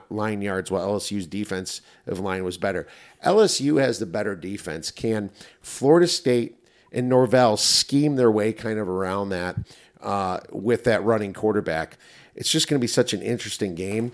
[0.10, 2.88] line yards, while LSU's defensive line was better.
[3.26, 4.92] LSU has the better defense.
[4.92, 6.60] Can Florida State
[6.92, 9.58] and Norvell scheme their way kind of around that
[10.02, 11.98] uh, with that running quarterback?
[12.36, 14.14] It's just going to be such an interesting game.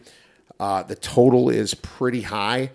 [0.60, 2.72] Uh, the total is pretty high.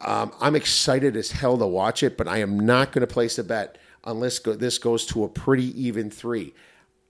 [0.00, 3.38] Um, I'm excited as hell to watch it, but I am not going to place
[3.38, 6.54] a bet unless go- this goes to a pretty even three.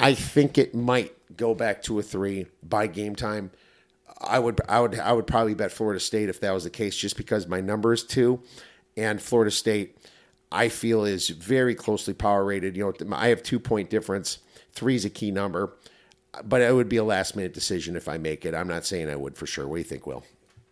[0.00, 3.50] I think it might go back to a three by game time.
[4.20, 6.96] I would I would I would probably bet Florida State if that was the case,
[6.96, 8.40] just because my number is two,
[8.96, 9.96] and Florida State
[10.50, 12.76] I feel is very closely power rated.
[12.76, 14.38] You know, I have two point difference.
[14.72, 15.76] Three is a key number,
[16.44, 18.54] but it would be a last minute decision if I make it.
[18.54, 19.66] I'm not saying I would for sure.
[19.66, 20.24] What do you think, Will?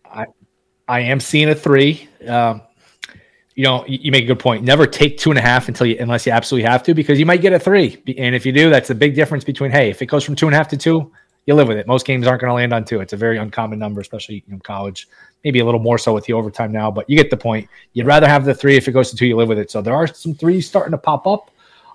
[0.05, 0.25] I
[0.87, 2.07] I am seeing a three.
[2.27, 2.61] Um,
[3.55, 4.63] you know, you make a good point.
[4.63, 7.25] Never take two and a half until you, unless you absolutely have to, because you
[7.25, 8.01] might get a three.
[8.17, 10.45] And if you do, that's a big difference between, hey, if it goes from two
[10.45, 11.09] and a half to two,
[11.45, 11.87] you live with it.
[11.87, 12.99] Most games aren't going to land on two.
[12.99, 15.07] It's a very uncommon number, especially in college.
[15.45, 17.69] Maybe a little more so with the overtime now, but you get the point.
[17.93, 18.75] You'd rather have the three.
[18.75, 19.71] If it goes to two, you live with it.
[19.71, 21.51] So there are some threes starting to pop up.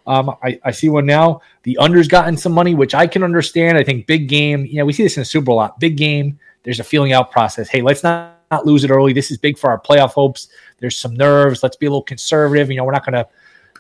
[0.07, 1.43] Um, I, I, see one now.
[1.65, 3.77] The under's gotten some money, which I can understand.
[3.77, 4.65] I think big game.
[4.65, 5.79] You know, we see this in the Super Bowl a lot.
[5.79, 6.39] Big game.
[6.63, 7.69] There's a feeling out process.
[7.69, 9.13] Hey, let's not not lose it early.
[9.13, 10.49] This is big for our playoff hopes.
[10.79, 11.63] There's some nerves.
[11.63, 12.71] Let's be a little conservative.
[12.71, 13.29] You know, we're not going to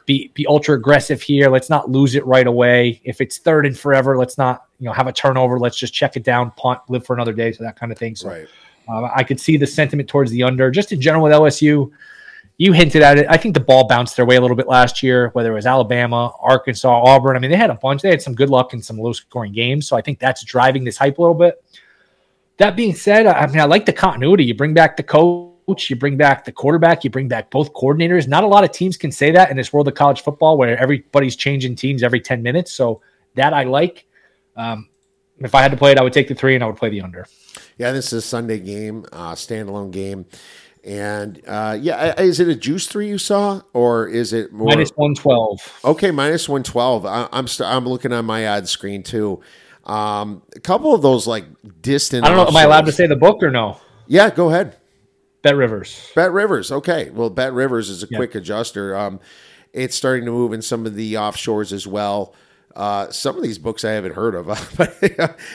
[0.06, 1.50] be be ultra aggressive here.
[1.50, 3.00] Let's not lose it right away.
[3.04, 5.58] If it's third and forever, let's not you know have a turnover.
[5.58, 8.14] Let's just check it down, punt, live for another day, so that kind of thing.
[8.14, 8.48] So right.
[8.88, 10.70] uh, I could see the sentiment towards the under.
[10.70, 11.90] Just in general with LSU,
[12.56, 13.26] you hinted at it.
[13.28, 15.66] I think the ball bounced their way a little bit last year, whether it was
[15.66, 17.36] Alabama, Arkansas, Auburn.
[17.36, 18.02] I mean, they had a bunch.
[18.02, 19.88] They had some good luck in some low scoring games.
[19.88, 21.62] So I think that's driving this hype a little bit
[22.60, 24.44] that being said, I mean, I like the continuity.
[24.44, 28.28] You bring back the coach, you bring back the quarterback, you bring back both coordinators.
[28.28, 30.76] Not a lot of teams can say that in this world of college football where
[30.78, 32.70] everybody's changing teams every 10 minutes.
[32.70, 33.00] So
[33.34, 34.06] that I like.
[34.56, 34.90] Um,
[35.38, 36.90] if I had to play it, I would take the three and I would play
[36.90, 37.26] the under.
[37.78, 40.26] Yeah, this is a Sunday game, uh, standalone game.
[40.84, 44.90] And uh, yeah, is it a juice three you saw, or is it more minus
[44.90, 45.60] one twelve?
[45.84, 47.04] Okay, minus one twelve.
[47.04, 49.42] I'm st- I'm looking on my ad screen too.
[49.90, 51.44] Um, a couple of those like
[51.82, 52.24] distant.
[52.24, 52.46] I don't know.
[52.46, 53.80] Am I allowed to say the book or no?
[54.06, 54.76] Yeah, go ahead.
[55.42, 56.12] Bet Rivers.
[56.14, 56.70] Bet Rivers.
[56.70, 57.10] Okay.
[57.10, 58.96] Well, Bet Rivers is a quick adjuster.
[58.96, 59.18] Um,
[59.72, 62.34] it's starting to move in some of the offshores as well.
[62.74, 64.46] Uh, some of these books I haven't heard of,
[64.76, 64.96] but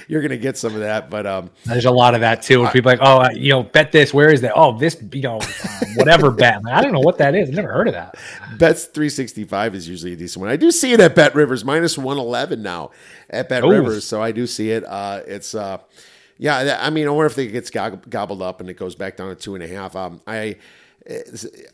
[0.07, 1.09] you're going to get some of that.
[1.09, 2.61] But um, there's a lot of that too.
[2.61, 4.13] Where people like, oh, you know, bet this.
[4.13, 4.53] Where is that?
[4.55, 5.47] Oh, this, you know, uh,
[5.95, 6.61] whatever bet.
[6.69, 7.49] I don't know what that is.
[7.49, 8.17] I've never heard of that.
[8.57, 10.49] Bets 365 is usually a decent one.
[10.49, 12.91] I do see it at Bet Rivers minus 111 now
[13.29, 13.69] at Bet Ooh.
[13.69, 14.83] Rivers, so I do see it.
[14.85, 15.77] Uh, it's uh,
[16.37, 16.79] yeah.
[16.81, 19.35] I mean, I wonder if it gets gobbled up and it goes back down to
[19.35, 19.95] two and a half.
[19.95, 20.57] Um, I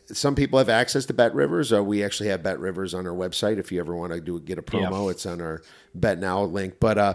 [0.06, 1.72] some people have access to Bet Rivers.
[1.72, 3.58] Uh, we actually have Bet Rivers on our website.
[3.58, 5.10] If you ever want to do get a promo, yeah.
[5.10, 5.62] it's on our
[5.94, 6.74] Bet Now link.
[6.78, 7.14] But uh,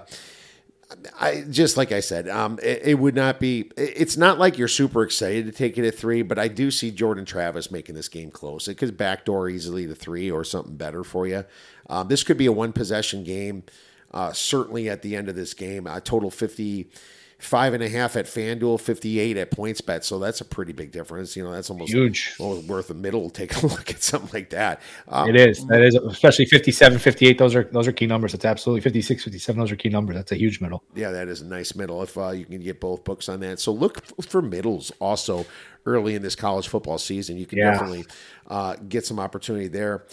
[1.20, 3.70] I just like I said, um, it, it, would not be.
[3.78, 6.90] It's not like you're super excited to take it at three, but I do see
[6.92, 8.68] Jordan Travis making this game close.
[8.68, 11.46] It could backdoor easily to three or something better for you.
[11.90, 13.64] Um, this could be a one possession game.
[14.10, 16.90] Uh, certainly at the end of this game, a total fifty
[17.38, 20.04] five and a half at FanDuel, 58 at PointsBet.
[20.04, 21.36] So that's a pretty big difference.
[21.36, 22.36] You know, that's almost huge.
[22.40, 23.30] Almost worth a middle.
[23.30, 24.82] Take a look at something like that.
[25.08, 25.66] Um, it is.
[25.68, 27.38] That is, especially 57, 58.
[27.38, 28.34] Those are, those are key numbers.
[28.34, 29.60] It's absolutely 56, 57.
[29.60, 30.16] Those are key numbers.
[30.16, 30.84] That's a huge middle.
[30.96, 33.60] Yeah, that is a nice middle if uh, you can get both books on that.
[33.60, 35.46] So look for middles also
[35.86, 37.38] early in this college football season.
[37.38, 37.72] You can yeah.
[37.72, 38.06] definitely
[38.48, 40.06] uh, get some opportunity there.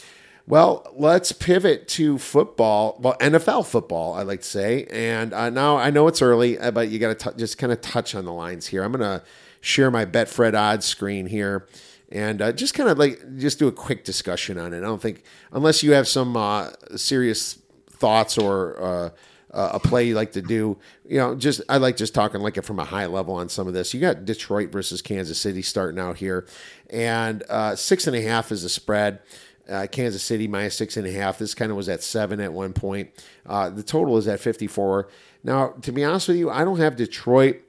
[0.47, 2.99] Well, let's pivot to football.
[3.01, 4.85] Well, NFL football, I like to say.
[4.91, 7.81] And uh, now I know it's early, uh, but you got to just kind of
[7.81, 8.83] touch on the lines here.
[8.83, 9.25] I'm going to
[9.63, 11.67] share my Betfred odds screen here
[12.13, 14.79] and uh, just kind of like just do a quick discussion on it.
[14.79, 17.59] I don't think unless you have some uh, serious
[17.91, 19.11] thoughts or uh,
[19.53, 20.77] uh, a play you like to do,
[21.09, 23.67] you know, just I like just talking like it from a high level on some
[23.67, 23.95] of this.
[23.95, 26.47] You got Detroit versus Kansas City starting out here,
[26.91, 27.43] and
[27.77, 29.21] six and a half is a spread.
[29.69, 31.39] Uh, Kansas City minus six and a half.
[31.39, 33.11] This kind of was at seven at one point.
[33.47, 35.09] Uh, the total is at 54.
[35.43, 37.62] Now, to be honest with you, I don't have Detroit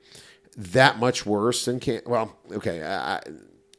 [0.58, 2.02] that much worse than can.
[2.06, 3.22] Well, okay, I,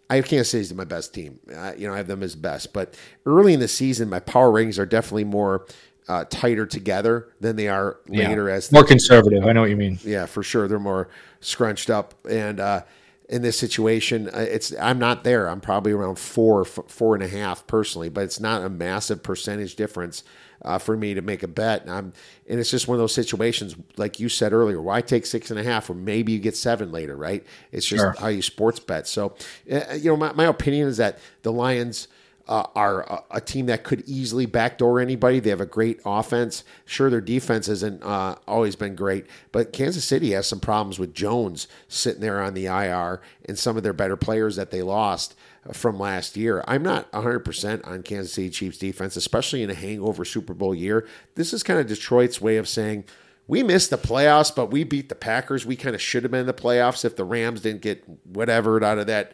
[0.09, 1.39] I Kansas City's my best team.
[1.55, 2.73] Uh, you know, I have them as best.
[2.73, 2.95] But
[3.25, 5.67] early in the season, my power ratings are definitely more
[6.09, 8.55] uh, tighter together than they are later yeah.
[8.55, 9.45] as more conservative.
[9.45, 9.99] I know what you mean.
[10.05, 10.69] Yeah, for sure.
[10.69, 11.09] They're more
[11.41, 12.61] scrunched up and.
[12.61, 12.83] Uh,
[13.29, 14.29] in this situation.
[14.29, 15.49] Uh, it's I'm not there.
[15.49, 19.77] I'm probably around four, four and a half personally, but it's not a massive percentage
[19.77, 20.23] difference
[20.63, 21.83] uh, for me to make a bet.
[21.83, 22.13] And, I'm,
[22.49, 25.61] and it's just one of those situations, like you said earlier, why take six and
[25.61, 27.45] a half, or maybe you get seven later, right?
[27.73, 28.15] It's just sure.
[28.19, 29.07] how you sports bet.
[29.07, 29.35] So,
[29.71, 32.09] uh, you know, my, my opinion is that the Lions
[32.49, 35.41] uh, are a, a, team that could easily backdoor anybody.
[35.41, 36.63] They have a great offense.
[36.85, 41.13] Sure, their defense hasn't uh, always been great, but Kansas City has some problems with
[41.15, 45.35] Jones sitting there on the IR and some of their better players that they lost
[45.73, 46.63] from last year.
[46.69, 51.07] I'm not 100% on Kansas City Chiefs defense, especially in a hangover Super Bowl year.
[51.35, 53.05] This is kind of Detroit's way of saying,
[53.49, 55.65] we missed the playoffs, but we beat the Packers.
[55.65, 58.83] We kind of should have been in the playoffs if the Rams didn't get whatever
[58.83, 59.33] out of that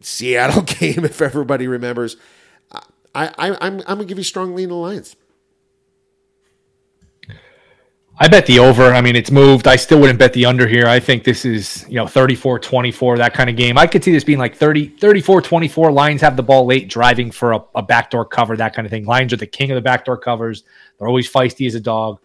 [0.00, 2.16] Seattle game, if everybody remembers.
[3.14, 5.16] I, I, am I'm, I'm going to give you strong lean Alliance.
[8.18, 8.92] I bet the over.
[8.92, 9.66] I mean, it's moved.
[9.66, 10.86] I still wouldn't bet the under here.
[10.86, 13.78] I think this is, you know, 34 24, that kind of game.
[13.78, 15.90] I could see this being like 30, 34 24.
[15.90, 19.06] Lions have the ball late, driving for a, a backdoor cover, that kind of thing.
[19.06, 20.62] Lions are the king of the backdoor covers.
[20.98, 22.20] They're always feisty as a dog.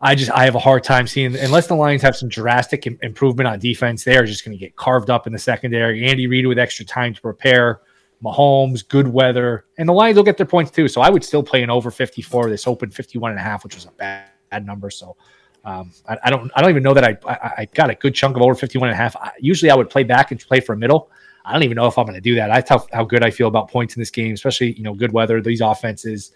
[0.00, 3.48] I just I have a hard time seeing unless the Lions have some drastic improvement
[3.48, 6.06] on defense, they are just going to get carved up in the secondary.
[6.06, 7.80] Andy Reid with extra time to prepare,
[8.22, 10.86] Mahomes, good weather, and the Lions will get their points too.
[10.88, 12.50] So I would still play an over 54.
[12.50, 14.90] This open 51 and a half, which was a bad, bad number.
[14.90, 15.16] So
[15.64, 18.14] um, I, I, don't I don't even know that I, I, I got a good
[18.14, 19.16] chunk of over 51 and a half.
[19.16, 21.10] I, usually I would play back and play for a middle.
[21.42, 22.50] I don't even know if I'm going to do that.
[22.50, 25.12] I tell how good I feel about points in this game, especially you know good
[25.12, 25.40] weather.
[25.40, 26.32] These offenses.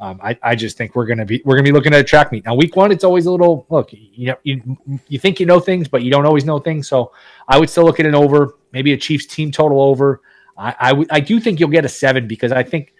[0.00, 2.32] Um, I, I just think we're gonna be we're gonna be looking at a track
[2.32, 2.54] meet now.
[2.54, 3.90] Week one, it's always a little look.
[3.92, 4.78] You know, you
[5.08, 6.88] you think you know things, but you don't always know things.
[6.88, 7.12] So
[7.46, 10.22] I would still look at an over, maybe a Chiefs team total over.
[10.56, 12.94] I I, w- I do think you'll get a seven because I think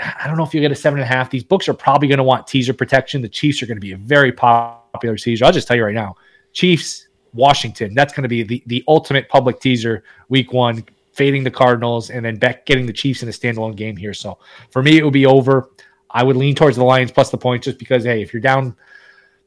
[0.00, 1.28] I don't know if you'll get a seven and a half.
[1.28, 3.20] These books are probably going to want teaser protection.
[3.20, 5.44] The Chiefs are going to be a very popular teaser.
[5.44, 6.16] I'll just tell you right now,
[6.52, 7.92] Chiefs Washington.
[7.94, 12.24] That's going to be the the ultimate public teaser week one, fading the Cardinals and
[12.24, 14.14] then back getting the Chiefs in a standalone game here.
[14.14, 14.38] So
[14.70, 15.70] for me, it would be over.
[16.12, 18.76] I would lean towards the Lions plus the points just because, hey, if you're down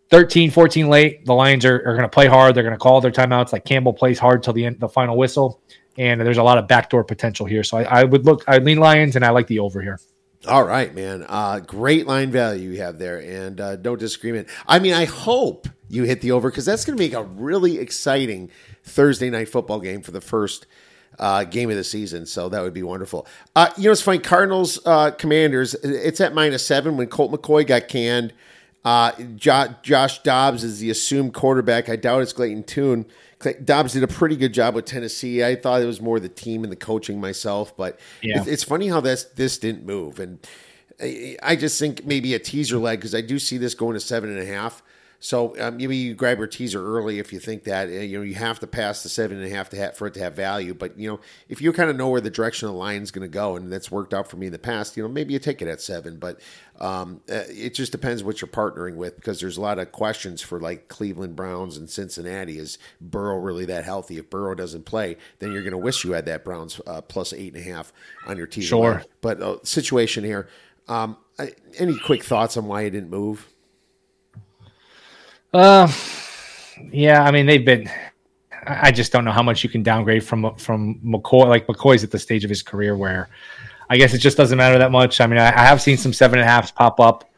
[0.09, 1.25] 13, 14 late.
[1.25, 2.55] The Lions are, are going to play hard.
[2.55, 3.51] They're going to call their timeouts.
[3.51, 5.61] Like Campbell plays hard till the end, the final whistle.
[5.97, 7.63] And there's a lot of backdoor potential here.
[7.63, 9.99] So I, I would look, I lean Lions and I like the over here.
[10.47, 11.25] All right, man.
[11.27, 14.47] Uh, great line value you have there, and uh, no disagreement.
[14.67, 17.79] I mean, I hope you hit the over because that's going to make a really
[17.79, 18.51] exciting
[18.83, 20.67] Thursday night football game for the first
[21.19, 22.25] uh, game of the season.
[22.25, 23.27] So that would be wonderful.
[23.55, 24.19] Uh, you know, it's funny.
[24.19, 25.73] Cardinals, uh, Commanders.
[25.75, 28.33] It's at minus seven when Colt McCoy got canned.
[28.83, 31.89] Uh, jo- Josh Dobbs is the assumed quarterback.
[31.89, 33.05] I doubt it's Clayton Tune.
[33.63, 35.43] Dobbs did a pretty good job with Tennessee.
[35.43, 38.39] I thought it was more the team and the coaching myself, but yeah.
[38.39, 40.19] it's, it's funny how this this didn't move.
[40.19, 40.39] And
[41.43, 44.29] I just think maybe a teaser leg because I do see this going to seven
[44.29, 44.81] and a half.
[45.25, 48.23] So um, maybe you grab your teaser early if you think that uh, you know
[48.23, 50.35] you have to pass the seven and a half to have, for it to have
[50.35, 50.75] value.
[50.75, 51.19] But you know
[51.49, 53.55] if you kind of know where the direction of the line is going to go,
[53.55, 55.67] and that's worked out for me in the past, you know maybe you take it
[55.67, 56.17] at seven.
[56.17, 56.41] But
[56.79, 60.43] um, uh, it just depends what you're partnering with because there's a lot of questions
[60.43, 62.59] for like Cleveland Browns and Cincinnati.
[62.59, 64.19] Is Burrow really that healthy?
[64.19, 67.33] If Burrow doesn't play, then you're going to wish you had that Browns uh, plus
[67.33, 67.91] eight and a half
[68.27, 68.67] on your teaser.
[68.67, 68.93] Sure.
[68.93, 69.05] Line.
[69.21, 70.49] But uh, situation here.
[70.87, 73.47] Um, I, any quick thoughts on why it didn't move?
[75.55, 75.89] Uh,
[76.91, 77.89] yeah, I mean they've been.
[78.67, 81.47] I just don't know how much you can downgrade from from McCoy.
[81.47, 83.29] Like McCoy's at the stage of his career where,
[83.89, 85.21] I guess it just doesn't matter that much.
[85.21, 87.29] I mean, I, I have seen some seven and a halfs pop up.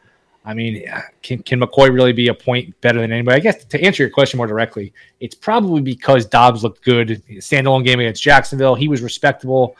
[0.44, 0.84] I mean,
[1.22, 3.36] can, can McCoy really be a point better than anybody?
[3.36, 7.22] I guess to answer your question more directly, it's probably because Dobbs looked good.
[7.30, 9.76] Standalone game against Jacksonville, he was respectable.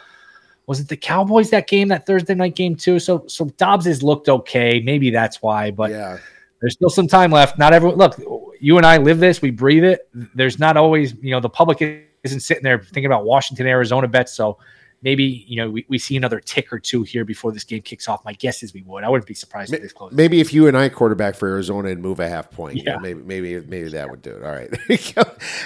[0.68, 3.00] Was it the Cowboys that game, that Thursday night game too?
[3.00, 4.82] So, so Dobbs has looked okay.
[4.82, 6.18] Maybe that's why, but yeah.
[6.60, 7.58] There's still some time left.
[7.58, 7.98] Not everyone.
[7.98, 8.20] Look,
[8.60, 9.42] you and I live this.
[9.42, 10.10] We breathe it.
[10.34, 11.82] There's not always, you know, the public
[12.24, 14.34] isn't sitting there thinking about Washington, Arizona bets.
[14.34, 14.58] So
[15.02, 18.08] maybe you know we, we see another tick or two here before this game kicks
[18.08, 18.24] off.
[18.26, 19.04] My guess is we would.
[19.04, 20.12] I wouldn't be surprised if this close.
[20.12, 22.98] Maybe if you and I quarterback for Arizona and move a half point, yeah.
[22.98, 24.44] maybe maybe maybe that would do it.
[24.44, 24.72] All right,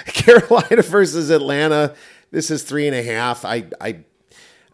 [0.06, 1.94] Carolina versus Atlanta.
[2.30, 3.44] This is three and a half.
[3.44, 4.04] I I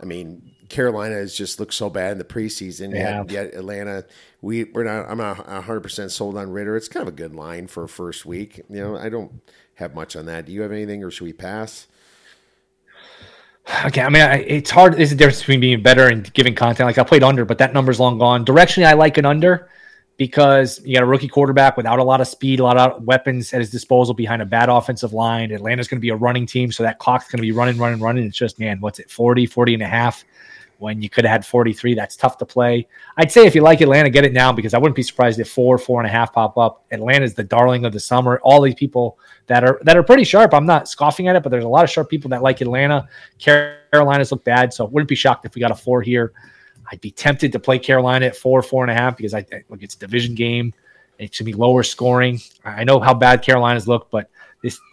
[0.00, 2.94] I mean Carolina has just looked so bad in the preseason.
[2.94, 3.18] Yeah.
[3.18, 4.04] Yet, yet Atlanta,
[4.40, 5.08] we we're not.
[5.08, 6.76] I'm not 100 percent sold on Ridder.
[6.76, 8.60] It's kind of a good line for a first week.
[8.68, 9.40] You know, I don't
[9.74, 10.46] have much on that.
[10.46, 11.86] Do you have anything, or should we pass?
[13.84, 14.94] Okay, I mean, I, it's hard.
[14.94, 16.86] There's a difference between being better and giving content.
[16.86, 18.42] Like I played under, but that number's long gone.
[18.42, 19.68] Directionally, I like an under
[20.16, 23.52] because you got a rookie quarterback without a lot of speed, a lot of weapons
[23.52, 25.52] at his disposal behind a bad offensive line.
[25.52, 28.00] Atlanta's going to be a running team, so that clock's going to be running, running,
[28.00, 28.24] running.
[28.24, 30.24] It's just, man, what's it, 40, 40 and a half
[30.78, 31.94] when you could have had 43.
[31.94, 32.86] That's tough to play.
[33.16, 35.50] I'd say if you like Atlanta, get it now because I wouldn't be surprised if
[35.50, 36.84] four, four and a half pop up.
[36.90, 38.40] Atlanta's the darling of the summer.
[38.42, 40.54] All these people that are that are pretty sharp.
[40.54, 43.08] I'm not scoffing at it, but there's a lot of sharp people that like Atlanta.
[43.38, 46.32] Carolina's look bad, so wouldn't be shocked if we got a four here.
[46.90, 49.64] I'd be tempted to play Carolina at four, four and a half because I think
[49.68, 50.72] look it's a division game.
[51.18, 52.40] It should be lower scoring.
[52.64, 54.30] I know how bad Carolina's look, but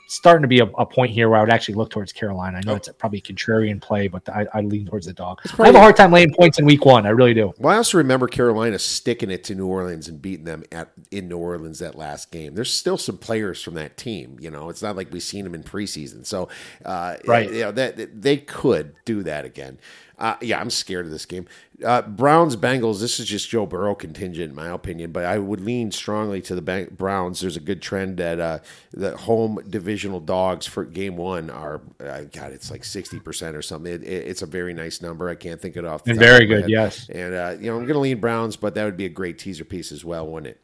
[0.08, 2.58] starting to be a, a, point here where I would actually look towards Carolina.
[2.58, 2.76] I know oh.
[2.76, 5.41] it's probably a contrarian play, but I, I lean towards the dog.
[5.60, 7.06] I have a hard time laying points in week one.
[7.06, 7.53] I really do.
[7.58, 11.28] Well, I also remember Carolina sticking it to New Orleans and beating them at in
[11.28, 12.56] New Orleans that last game.
[12.56, 14.38] There's still some players from that team.
[14.39, 16.26] You know, it's not like we've seen them in preseason.
[16.26, 16.49] So,
[16.84, 19.80] uh, right, you know, that they could do that again.
[20.18, 21.45] Uh, yeah, I'm scared of this game.
[21.84, 23.01] Uh, Browns Bengals.
[23.01, 26.55] This is just Joe Burrow contingent, in my opinion, but I would lean strongly to
[26.55, 27.41] the Browns.
[27.41, 28.59] There's a good trend that uh,
[28.93, 31.82] the home divisional dogs for game one are.
[31.99, 33.91] Uh, God, it's like sixty percent or something.
[33.91, 35.28] It, it, it's a very nice number.
[35.28, 36.07] I can't think it off.
[36.07, 37.09] and very good, yes.
[37.09, 39.38] And uh, you know, I'm going to lean Browns, but that would be a great
[39.38, 40.61] teaser piece as well, wouldn't it?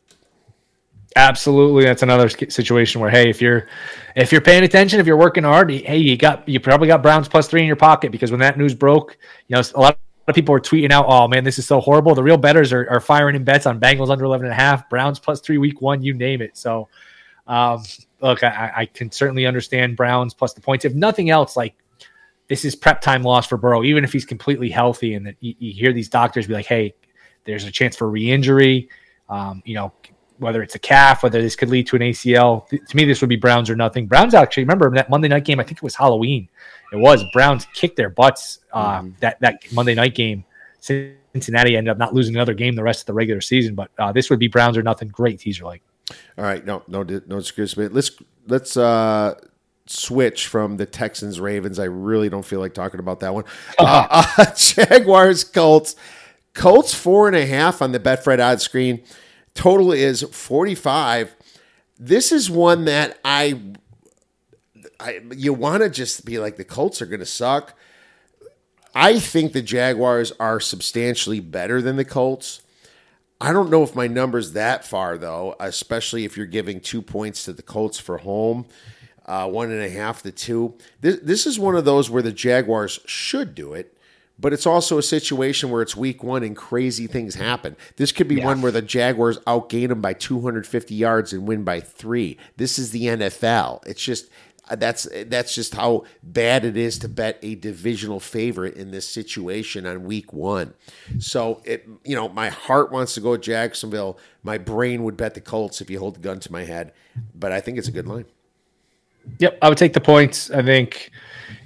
[1.16, 3.68] Absolutely, that's another situation where hey, if you're
[4.16, 7.28] if you're paying attention, if you're working hard, hey, you got you probably got Browns
[7.28, 10.36] plus three in your pocket because when that news broke, you know a lot of
[10.36, 13.01] people were tweeting out, "Oh man, this is so horrible." The real betters are, are
[13.01, 16.01] firing in bets on Bengals under 11 and a half, Browns plus three week one,
[16.01, 16.55] you name it.
[16.55, 16.88] So,
[17.45, 17.84] um,
[18.22, 20.86] look, I, I can certainly understand Browns plus the points.
[20.86, 21.76] If nothing else, like
[22.47, 25.16] this is prep time loss for Burrow, even if he's completely healthy.
[25.16, 26.93] And that you, you hear these doctors be like, "Hey,
[27.43, 28.88] there's a chance for re-injury."
[29.28, 29.91] Um, you know,
[30.42, 32.68] whether it's a calf, whether this could lead to an ACL.
[32.68, 34.08] To me, this would be Browns or nothing.
[34.08, 35.60] Browns actually remember that Monday night game.
[35.60, 36.50] I think it was Halloween.
[36.92, 39.12] It was Browns kicked their butts uh, mm-hmm.
[39.20, 40.44] that that Monday night game.
[40.80, 43.76] Cincinnati ended up not losing another game the rest of the regular season.
[43.76, 45.08] But uh, this would be Browns or nothing.
[45.10, 45.84] Great teaser like.
[46.38, 47.94] All right, no, no, no disagreement.
[47.94, 48.12] Let's
[48.48, 49.36] let's uh,
[49.86, 51.80] switch from the Texans Ravens.
[51.80, 53.46] I really don't feel like talking about that one.
[53.78, 55.96] Uh, uh, Jaguars Colts.
[56.54, 59.04] Colts four and a half on the Betfred odds screen.
[59.54, 61.36] Total is 45.
[61.99, 63.60] This is one that I,
[64.99, 67.78] I you want to just be like the Colts are going to suck.
[68.93, 72.62] I think the Jaguars are substantially better than the Colts.
[73.39, 77.45] I don't know if my number's that far though, especially if you're giving two points
[77.45, 78.66] to the Colts for home,
[79.26, 80.76] uh, one and a half to two.
[80.99, 83.97] This, this is one of those where the Jaguars should do it,
[84.42, 87.76] but it's also a situation where it's week one and crazy things happen.
[87.96, 88.46] This could be yeah.
[88.46, 92.38] one where the Jaguars outgain them by 250 yards and win by three.
[92.58, 93.86] This is the NFL.
[93.86, 94.30] It's just
[94.70, 99.08] uh, that's that's just how bad it is to bet a divisional favorite in this
[99.08, 100.74] situation on week one.
[101.20, 104.18] So it, you know, my heart wants to go Jacksonville.
[104.44, 106.94] My brain would bet the Colts if you hold the gun to my head,
[107.36, 108.26] but I think it's a good line.
[109.39, 110.50] Yep, I would take the points.
[110.50, 111.12] I think,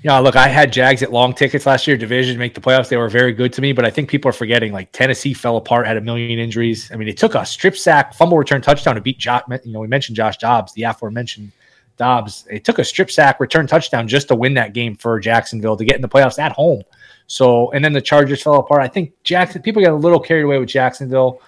[0.04, 2.90] know, look, I had Jags at long tickets last year, division, make the playoffs.
[2.90, 5.58] They were very good to me, but I think people are forgetting like Tennessee fell
[5.58, 6.92] apart, had a million injuries.
[6.92, 9.44] I mean, it took a strip sack, fumble return touchdown to beat Josh.
[9.64, 11.52] You know, we mentioned Josh Dobbs, the aforementioned
[11.98, 12.46] Dobbs.
[12.50, 15.86] It took a strip sack, return touchdown just to win that game for Jacksonville to
[15.86, 16.84] get in the playoffs at home.
[17.28, 18.82] So, and then the Chargers fell apart.
[18.82, 21.42] I think Jackson people get a little carried away with Jacksonville.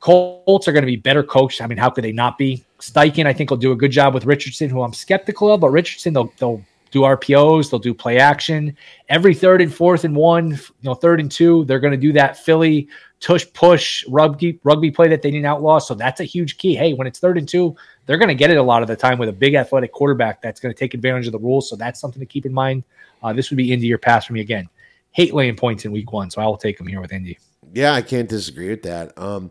[0.00, 1.60] Colts are going to be better coached.
[1.60, 2.64] I mean, how could they not be?
[2.80, 5.70] Steichen, I think, will do a good job with Richardson, who I'm skeptical of, but
[5.70, 6.62] Richardson, they'll, they'll
[6.92, 8.76] do RPOs, they'll do play action.
[9.08, 12.12] Every third and fourth and one, you know, third and two, they're going to do
[12.12, 12.88] that Philly
[13.18, 15.78] tush push rugby rugby play that they didn't outlaw.
[15.78, 16.74] So that's a huge key.
[16.74, 17.74] Hey, when it's third and two,
[18.04, 20.42] they're going to get it a lot of the time with a big athletic quarterback
[20.42, 21.68] that's going to take advantage of the rules.
[21.68, 22.84] So that's something to keep in mind.
[23.22, 24.68] Uh, this would be Indy or pass for me again.
[25.12, 27.38] Hate laying points in week one, so I will take them here with Indy.
[27.72, 29.16] Yeah, I can't disagree with that.
[29.16, 29.50] Um,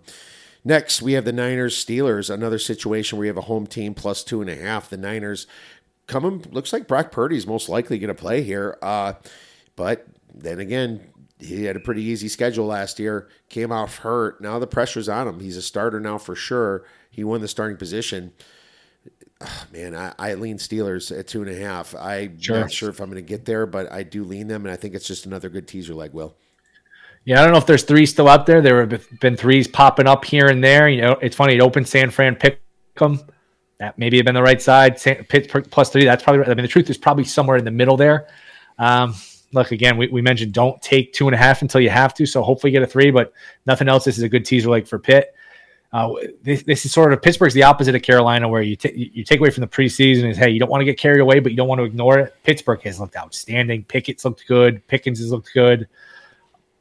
[0.66, 4.24] next, we have the Niners Steelers, another situation where you have a home team plus
[4.24, 4.90] two and a half.
[4.90, 5.48] The Niners
[6.08, 8.78] coming looks like Brock Purdy's most likely going to play here.
[8.82, 9.14] Uh,
[9.76, 14.42] but then again, he had a pretty easy schedule last year, came off hurt.
[14.42, 15.40] Now the pressure's on him.
[15.40, 16.86] He's a starter now for sure.
[17.10, 18.34] He won the starting position.
[19.44, 21.96] Oh, man, I, I, lean Steelers at two and a half.
[21.96, 22.60] I'm sure.
[22.60, 24.76] not sure if I'm going to get there, but I do lean them, and I
[24.76, 26.36] think it's just another good teaser leg, Will.
[27.26, 28.62] Yeah, I don't know if there's three still out there.
[28.62, 30.88] There have been threes popping up here and there.
[30.88, 31.56] You know, it's funny.
[31.56, 32.62] It opened San Fran pick
[32.98, 33.20] them.
[33.82, 35.02] That maybe have been the right side.
[35.02, 36.06] Pittsburgh plus three.
[36.06, 36.42] That's probably.
[36.42, 36.50] Right.
[36.50, 38.28] I mean, the truth is probably somewhere in the middle there.
[38.78, 39.16] Um,
[39.54, 42.28] look again, we, we mentioned don't take two and a half until you have to.
[42.28, 43.34] So hopefully get a three, but
[43.66, 44.04] nothing else.
[44.04, 45.34] This is a good teaser leg for Pitt.
[45.92, 46.14] Uh,
[46.44, 49.40] this, this, is sort of Pittsburgh's the opposite of Carolina, where you t- you take
[49.40, 51.58] away from the preseason is hey, you don't want to get carried away, but you
[51.58, 52.36] don't want to ignore it.
[52.44, 53.84] Pittsburgh has looked outstanding.
[53.86, 54.86] Pickett's looked good.
[54.90, 55.88] Pickens has looked good.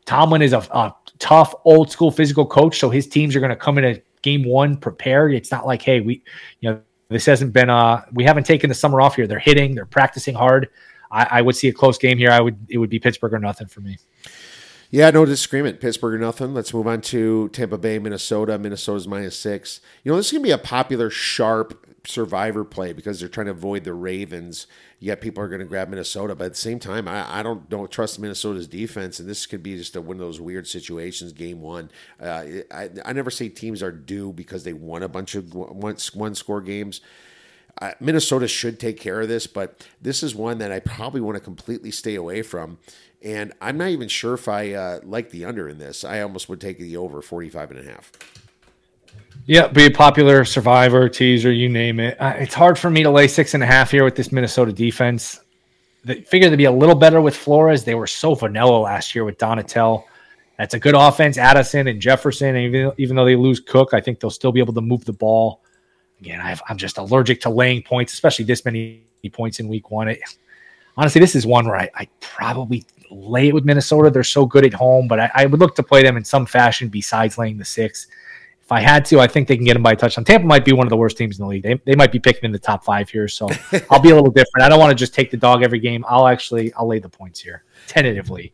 [0.04, 3.56] Tomlin is a, a tough, old school physical coach, so his teams are going to
[3.56, 5.32] come in at game one prepared.
[5.32, 6.22] It's not like hey, we
[6.60, 6.80] you know
[7.10, 9.26] this hasn't been uh we haven't taken the summer off here.
[9.26, 10.68] They're hitting, they're practicing hard.
[11.10, 12.30] I, I would see a close game here.
[12.30, 13.98] I would it would be Pittsburgh or nothing for me.
[14.90, 15.80] Yeah, no disagreement.
[15.80, 16.52] Pittsburgh or nothing.
[16.52, 18.58] Let's move on to Tampa Bay, Minnesota.
[18.58, 19.80] Minnesota's minus six.
[20.02, 23.46] You know, this is going to be a popular, sharp survivor play because they're trying
[23.46, 24.66] to avoid the Ravens.
[24.98, 26.34] Yet people are going to grab Minnesota.
[26.34, 29.62] But at the same time, I, I don't don't trust Minnesota's defense, and this could
[29.62, 31.32] be just a, one of those weird situations.
[31.32, 31.90] Game one,
[32.20, 35.96] uh, I, I never say teams are due because they won a bunch of one,
[36.14, 37.00] one score games.
[37.80, 41.36] Uh, Minnesota should take care of this, but this is one that I probably want
[41.36, 42.78] to completely stay away from.
[43.22, 46.04] And I'm not even sure if I uh, like the under in this.
[46.04, 48.12] I almost would take the over 45 and a half.
[49.46, 52.20] Yeah, be a popular survivor, teaser, you name it.
[52.20, 54.72] Uh, it's hard for me to lay six and a half here with this Minnesota
[54.72, 55.40] defense.
[56.04, 57.84] They figured to be a little better with Flores.
[57.84, 60.04] They were so vanilla last year with Donatell.
[60.56, 61.36] That's a good offense.
[61.38, 64.60] Addison and Jefferson, and even, even though they lose Cook, I think they'll still be
[64.60, 65.62] able to move the ball
[66.20, 69.02] again, i am just allergic to laying points, especially this many
[69.32, 70.08] points in week one.
[70.08, 70.20] It,
[70.96, 74.10] honestly, this is one where I, I, probably lay it with Minnesota.
[74.10, 76.46] They're so good at home, but I, I, would look to play them in some
[76.46, 78.06] fashion besides laying the six.
[78.70, 80.24] If I had to, I think they can get them by a touchdown.
[80.24, 81.64] Tampa might be one of the worst teams in the league.
[81.64, 83.48] They, they might be picking in the top five here, so
[83.90, 84.62] I'll be a little different.
[84.62, 86.04] I don't want to just take the dog every game.
[86.08, 88.52] I'll actually I'll lay the points here tentatively.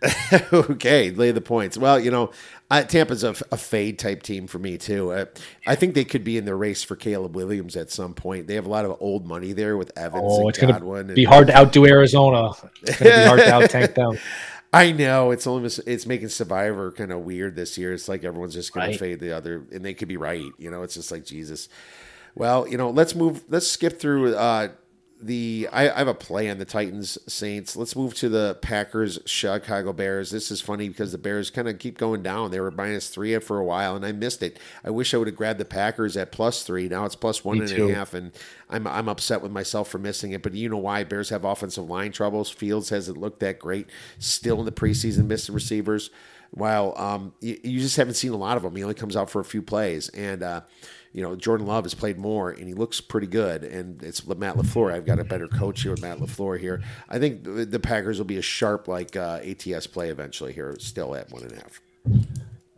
[0.54, 1.76] okay, lay the points.
[1.76, 2.30] Well, you know,
[2.70, 5.10] uh, Tampa's a, a, fade type team for me too.
[5.12, 5.24] Uh,
[5.66, 8.46] I think they could be in the race for Caleb Williams at some point.
[8.46, 11.02] They have a lot of old money there with Evans oh, and it's Godwin.
[11.02, 12.52] Gonna be hard to outdo Arizona.
[12.84, 14.18] It's gonna be hard to out tank them.
[14.72, 17.92] I know it's only it's making Survivor kind of weird this year.
[17.92, 18.92] It's like everyone's just going right.
[18.92, 20.44] to fade the other, and they could be right.
[20.58, 21.68] You know, it's just like Jesus.
[22.34, 23.44] Well, you know, let's move.
[23.48, 24.36] Let's skip through.
[24.36, 24.68] Uh,
[25.20, 27.76] the I, I, have a play on the Titans Saints.
[27.76, 30.30] Let's move to the Packers Chicago Bears.
[30.30, 32.50] This is funny because the Bears kind of keep going down.
[32.50, 34.58] They were minus three for a while, and I missed it.
[34.84, 36.88] I wish I would have grabbed the Packers at plus three.
[36.88, 38.32] Now it's plus one and a half, and
[38.70, 40.42] I'm I'm upset with myself for missing it.
[40.42, 41.04] But you know why?
[41.04, 42.50] Bears have offensive line troubles.
[42.50, 43.88] Fields hasn't looked that great.
[44.18, 46.10] Still in the preseason, missing receivers.
[46.50, 48.74] While um, you, you, just haven't seen a lot of them.
[48.74, 50.42] He only comes out for a few plays, and.
[50.42, 50.60] Uh,
[51.12, 53.64] you know, Jordan Love has played more and he looks pretty good.
[53.64, 54.92] And it's Matt LaFleur.
[54.92, 56.82] I've got a better coach here with Matt LaFleur here.
[57.08, 61.14] I think the Packers will be a sharp, like uh, ATS play eventually here, still
[61.14, 61.80] at one and a half.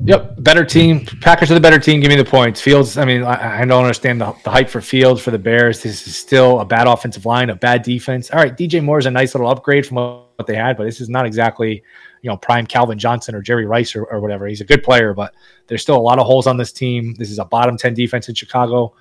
[0.03, 1.05] Yep, better team.
[1.21, 2.01] Packers are the better team.
[2.01, 2.61] Give me the points.
[2.61, 2.97] Fields.
[2.97, 5.83] I mean, I, I don't understand the, the hype for Fields for the Bears.
[5.83, 8.31] This is still a bad offensive line, a bad defense.
[8.31, 11.03] All right, DJ Moore is a nice little upgrade from what they had, but this
[11.03, 11.83] is not exactly
[12.23, 14.47] you know prime Calvin Johnson or Jerry Rice or, or whatever.
[14.47, 15.35] He's a good player, but
[15.67, 17.15] there's still a lot of holes on this team.
[17.15, 18.95] This is a bottom ten defense in Chicago.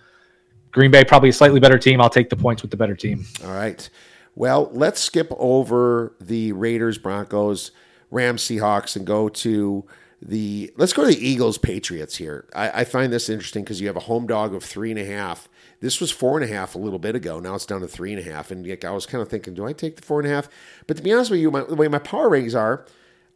[0.72, 2.00] Green Bay probably a slightly better team.
[2.00, 3.26] I'll take the points with the better team.
[3.44, 3.90] All right.
[4.36, 7.72] Well, let's skip over the Raiders, Broncos,
[8.12, 9.86] Rams, Seahawks, and go to
[10.22, 12.46] the let's go to the Eagles Patriots here.
[12.54, 15.06] I, I find this interesting because you have a home dog of three and a
[15.06, 15.50] half.
[15.82, 17.40] This was four and a half a little bit ago.
[17.40, 18.52] Now it's down to three and a half.
[18.52, 20.50] And I was kind of thinking, do I take the four and a half?
[20.88, 22.86] But to be honest with you, my, the way my power ratings are,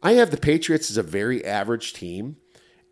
[0.04, 2.36] I have the Patriots as a very average team,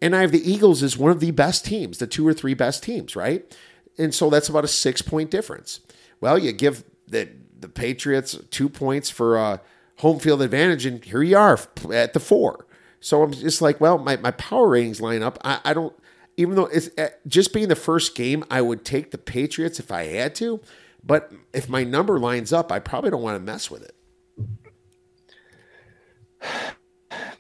[0.01, 2.55] and I have the Eagles as one of the best teams, the two or three
[2.55, 3.57] best teams, right?
[3.99, 5.81] And so that's about a six point difference.
[6.21, 7.29] Well, you give the
[7.61, 9.61] the Patriots two points for a
[9.99, 11.61] home field advantage, and here you are
[11.93, 12.67] at the four.
[12.99, 15.39] So I'm just like, well, my, my power ratings line up.
[15.45, 15.95] I, I don't,
[16.37, 19.93] even though it's uh, just being the first game, I would take the Patriots if
[19.93, 20.61] I had to.
[21.05, 23.95] But if my number lines up, I probably don't want to mess with it.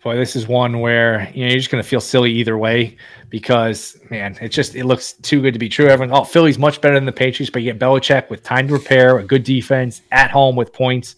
[0.02, 2.96] Boy, this is one where you know you're just going to feel silly either way
[3.30, 5.86] because man, it just it looks too good to be true.
[5.86, 8.74] Everyone, oh, Philly's much better than the Patriots, but you get Belichick with time to
[8.74, 11.14] repair, a good defense at home with points.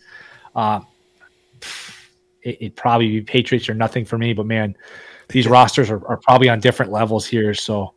[0.54, 0.80] Uh,
[2.42, 4.34] it, would probably be Patriots or nothing for me.
[4.34, 4.76] But man,
[5.28, 7.54] these rosters are, are probably on different levels here.
[7.54, 7.93] So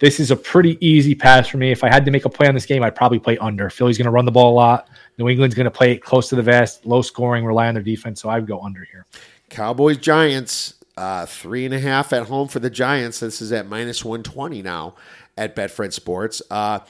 [0.00, 1.70] this is a pretty easy pass for me.
[1.70, 3.70] If I had to make a play on this game, I'd probably play under.
[3.70, 4.88] Philly's going to run the ball a lot.
[5.18, 7.82] New England's going to play it close to the vest, low scoring, rely on their
[7.82, 8.20] defense.
[8.20, 9.06] So I'd go under here.
[9.50, 13.20] Cowboys Giants, uh, three and a half at home for the Giants.
[13.20, 14.94] This is at minus 120 now
[15.36, 16.42] at Betfred Sports.
[16.50, 16.80] Uh,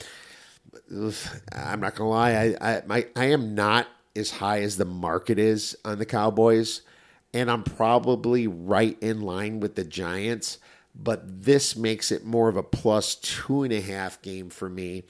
[1.53, 5.39] I'm not gonna lie, I I, my, I am not as high as the market
[5.39, 6.83] is on the Cowboys
[7.33, 10.59] and I'm probably right in line with the Giants,
[10.95, 15.05] but this makes it more of a plus two and a half game for me.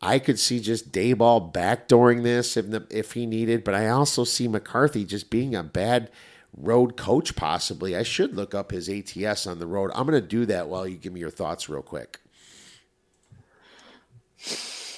[0.00, 4.24] I could see just Daboll backdooring this if the, if he needed, but I also
[4.24, 6.10] see McCarthy just being a bad
[6.56, 7.96] road coach possibly.
[7.96, 9.90] I should look up his ATS on the road.
[9.94, 12.20] I'm going to do that while you give me your thoughts real quick.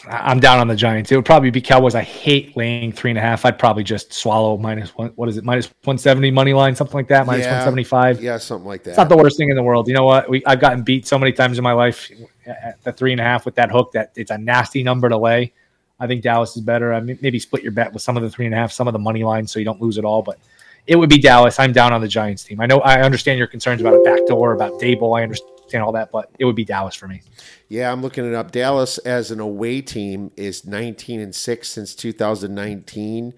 [0.08, 1.10] I'm down on the Giants.
[1.10, 1.94] It would probably be Cowboys.
[1.94, 3.44] I hate laying three and a half.
[3.44, 5.08] I'd probably just swallow minus one.
[5.16, 5.44] What is it?
[5.44, 7.26] Minus 170 money line, something like that.
[7.26, 8.22] Minus yeah, 175.
[8.22, 8.90] Yeah, something like that.
[8.90, 9.88] It's not the worst thing in the world.
[9.88, 10.28] You know what?
[10.28, 12.10] We I've gotten beat so many times in my life
[12.46, 15.16] at the three and a half with that hook that it's a nasty number to
[15.16, 15.52] lay.
[15.98, 16.92] I think Dallas is better.
[16.92, 18.86] I mean, maybe split your bet with some of the three and a half, some
[18.86, 20.22] of the money line, so you don't lose it all.
[20.22, 20.38] But
[20.86, 21.58] it would be Dallas.
[21.58, 22.60] I'm down on the Giants team.
[22.60, 25.18] I know I understand your concerns about a backdoor, about Daboll.
[25.18, 27.22] I understand all that, but it would be Dallas for me.
[27.68, 28.52] Yeah, I'm looking it up.
[28.52, 33.34] Dallas as an away team is 19 and 6 since 2019.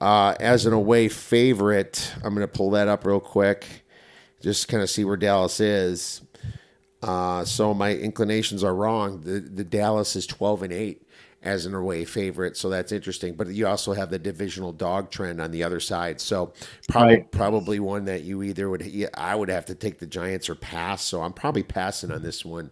[0.00, 3.84] Uh, as an away favorite, I'm going to pull that up real quick,
[4.40, 6.20] just kind of see where Dallas is.
[7.02, 9.22] Uh, so my inclinations are wrong.
[9.22, 11.02] The, the Dallas is 12 and 8
[11.46, 13.34] as an away favorite, so that's interesting.
[13.34, 16.52] But you also have the divisional dog trend on the other side, so
[16.88, 17.30] probably right.
[17.30, 21.02] probably one that you either would I would have to take the Giants or pass.
[21.02, 22.70] So I'm probably passing on this one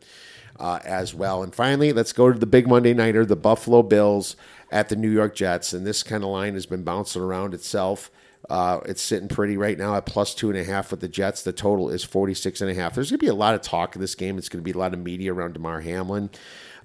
[0.58, 1.42] uh, as well.
[1.42, 4.36] And finally, let's go to the big Monday nighter, the Buffalo Bills
[4.70, 5.72] at the New York Jets.
[5.72, 8.10] And this kind of line has been bouncing around itself.
[8.50, 11.42] Uh, it's sitting pretty right now at plus two and a half with the Jets.
[11.42, 12.94] The total is 46 and a half.
[12.94, 14.36] There's going to be a lot of talk in this game.
[14.36, 16.28] It's going to be a lot of media around Damar Hamlin.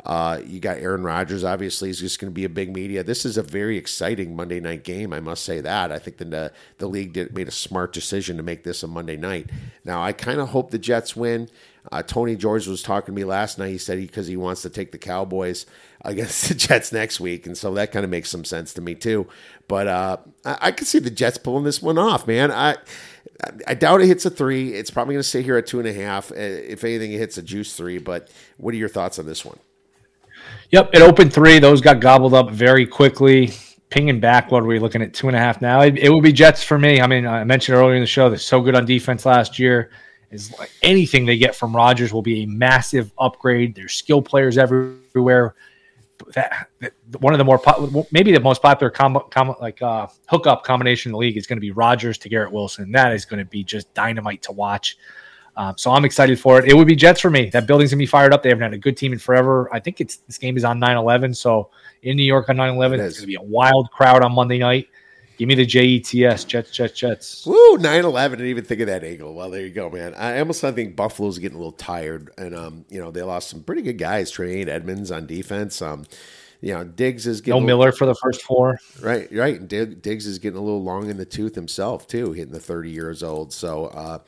[0.06, 3.04] Uh, you got Aaron Rodgers, obviously, is just going to be a big media.
[3.04, 5.12] This is a very exciting Monday night game.
[5.12, 5.92] I must say that.
[5.92, 9.18] I think the the league did, made a smart decision to make this a Monday
[9.18, 9.50] night.
[9.84, 11.50] Now, I kind of hope the Jets win.
[11.92, 13.70] Uh, Tony George was talking to me last night.
[13.70, 15.66] He said because he, he, wants to take the Cowboys
[16.02, 18.96] against the Jets next week, and so that kind of makes some sense to me
[18.96, 19.28] too.
[19.68, 22.52] But uh, I, I can see the Jets pulling this one off, man.
[22.52, 22.78] I
[23.68, 24.74] I doubt it hits a three.
[24.74, 26.32] It's probably going to stay here at two and a half.
[26.32, 27.98] Uh, if anything, it hits a juice three.
[27.98, 29.60] But what are your thoughts on this one?
[30.72, 31.60] Yep, it opened three.
[31.60, 33.52] Those got gobbled up very quickly.
[33.90, 35.14] Pinging back, what are we looking at?
[35.16, 35.82] Two and a half now.
[35.82, 37.02] It, it will be Jets for me.
[37.02, 39.90] I mean, I mentioned earlier in the show they're so good on defense last year
[40.32, 43.76] is like anything they get from Rodgers will be a massive upgrade.
[43.76, 45.56] There's skill players everywhere.
[46.34, 47.62] That, that one of the more
[48.12, 51.58] maybe the most popular com, com, like uh, hookup combination in the league is going
[51.58, 52.92] to be Rodgers to Garrett Wilson.
[52.92, 54.98] That is going to be just dynamite to watch.
[55.60, 56.69] Um, so I'm excited for it.
[56.69, 57.49] It would be Jets for me.
[57.49, 58.44] That building's gonna be fired up.
[58.44, 59.68] They haven't had a good team in forever.
[59.73, 61.36] I think it's this game is on 9/11.
[61.36, 61.69] So
[62.02, 64.88] in New York on 9/11, it it's gonna be a wild crowd on Monday night.
[65.38, 67.45] Give me the JETS, Jets, Jets, Jets.
[67.45, 68.38] Woo, 9 11.
[68.38, 69.34] I Didn't even think of that angle.
[69.34, 70.14] Well, there you go, man.
[70.15, 72.31] I almost think Buffalo's getting a little tired.
[72.38, 74.31] And, um, you know, they lost some pretty good guys.
[74.31, 75.81] Tremaine Edmunds on defense.
[75.81, 76.06] Um,
[76.60, 77.61] you know, Diggs is getting.
[77.61, 78.80] No Miller for the first four.
[79.02, 79.60] Right, right.
[79.60, 82.91] And Diggs is getting a little long in the tooth himself, too, hitting the 30
[82.91, 83.53] years old.
[83.53, 84.19] So, uh,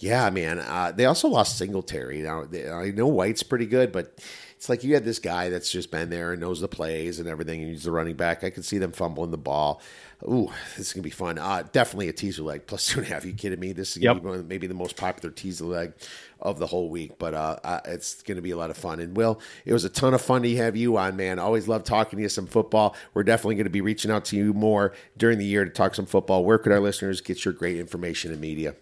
[0.00, 0.58] Yeah, man.
[0.58, 2.22] Uh, they also lost Singletary.
[2.22, 4.18] Now they, I know White's pretty good, but
[4.56, 7.28] it's like you had this guy that's just been there and knows the plays and
[7.28, 8.42] everything, and he's the running back.
[8.42, 9.80] I could see them fumbling the ball.
[10.24, 11.38] Ooh, this is gonna be fun.
[11.38, 13.24] Uh, definitely a teaser leg plus two and a half.
[13.24, 13.72] Are you kidding me?
[13.72, 14.42] This is gonna Yep.
[14.42, 15.92] be maybe the most popular teaser leg
[16.40, 19.00] of the whole week, but uh, uh, it's gonna be a lot of fun.
[19.00, 21.38] And Will, it was a ton of fun to have you on, man.
[21.38, 22.94] Always love talking to you some football.
[23.14, 26.06] We're definitely gonna be reaching out to you more during the year to talk some
[26.06, 26.44] football.
[26.44, 28.74] Where could our listeners get your great information and media?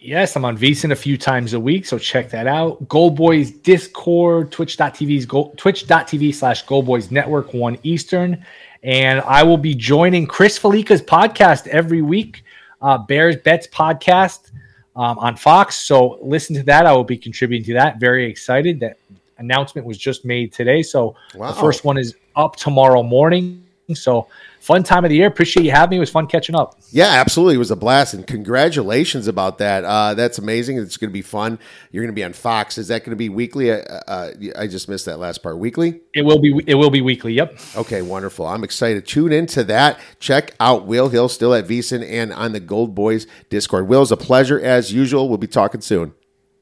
[0.00, 2.86] Yes, I'm on VSiN a few times a week, so check that out.
[2.88, 8.44] Gold Boys Discord, twitch.tv's twitch.tv slash Gold Boys Network, 1 Eastern.
[8.84, 12.44] And I will be joining Chris Fallica's podcast every week,
[12.80, 14.52] uh, Bears Bets podcast
[14.94, 15.74] um, on Fox.
[15.76, 16.86] So listen to that.
[16.86, 17.98] I will be contributing to that.
[17.98, 18.78] Very excited.
[18.78, 18.98] That
[19.38, 20.80] announcement was just made today.
[20.84, 21.48] So Wow.
[21.48, 23.64] the first one is up tomorrow morning.
[23.94, 24.28] So
[24.60, 25.26] fun time of the year.
[25.26, 25.96] Appreciate you having me.
[25.96, 26.76] It was fun catching up.
[26.90, 27.54] Yeah, absolutely.
[27.56, 29.84] It was a blast, and congratulations about that.
[29.84, 30.78] Uh, that's amazing.
[30.78, 31.58] It's going to be fun.
[31.90, 32.78] You're going to be on Fox.
[32.78, 33.70] Is that going to be weekly?
[33.70, 33.76] Uh,
[34.06, 35.58] uh, I just missed that last part.
[35.58, 36.00] Weekly?
[36.14, 37.32] It will be it will be weekly.
[37.34, 37.58] Yep.
[37.76, 38.46] Okay, wonderful.
[38.46, 39.06] I'm excited.
[39.06, 39.98] Tune into that.
[40.20, 43.88] Check out Will Hill still at VSiN and on the Gold Boys Discord.
[43.88, 45.28] Will, it's a pleasure as usual.
[45.28, 46.14] We'll be talking soon.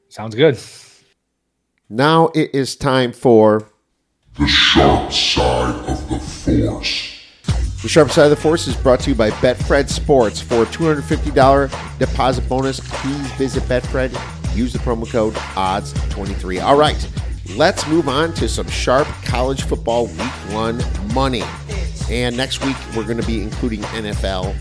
[0.09, 0.59] Sounds good.
[1.89, 3.69] Now it is time for
[4.37, 7.16] The sharp side of the force.
[7.87, 10.41] The Sharp Side of the Force is brought to you by Betfred Sports.
[10.41, 14.11] For a $250 deposit bonus, please visit Betfred.
[14.53, 16.61] Use the promo code ODDS23.
[16.61, 17.09] All right,
[17.55, 20.83] let's move on to some sharp college football week one
[21.13, 21.43] money.
[22.09, 24.53] And next week, we're going to be including NFL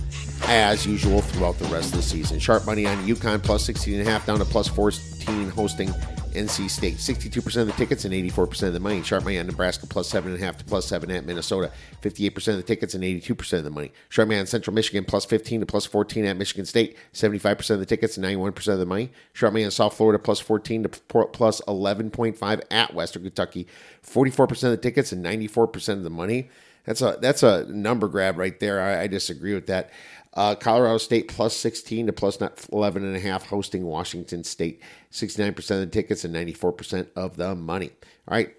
[0.45, 2.39] as usual throughout the rest of the season.
[2.39, 5.93] Sharp money on UConn plus 16.5 down to plus 14 hosting
[6.37, 6.97] NC State.
[6.97, 9.03] 62% of the tickets and 84% of the money.
[9.03, 11.73] Sharp money on Nebraska plus 7.5 to plus 7 at Minnesota.
[12.03, 13.93] 58% of the tickets and 82% of the money.
[14.09, 16.97] Sharp money on Central Michigan plus 15 to plus 14 at Michigan State.
[17.13, 19.11] 75% of the tickets and 91% of the money.
[19.33, 23.67] Sharp money on South Florida plus 14 to plus 11.5 at Western Kentucky.
[24.05, 26.49] 44% of the tickets and 94% of the money.
[26.85, 28.81] That's a that's a number grab right there.
[28.81, 29.91] I, I disagree with that.
[30.37, 34.83] Uh, Colorado State plus 16 to plus not 11 and a half hosting Washington State.
[35.17, 37.91] 69% of the tickets and 94% of the money.
[38.29, 38.55] All right,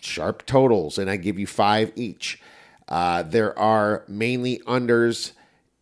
[0.00, 2.40] sharp totals, and I give you five each.
[2.88, 5.32] Uh, there are mainly unders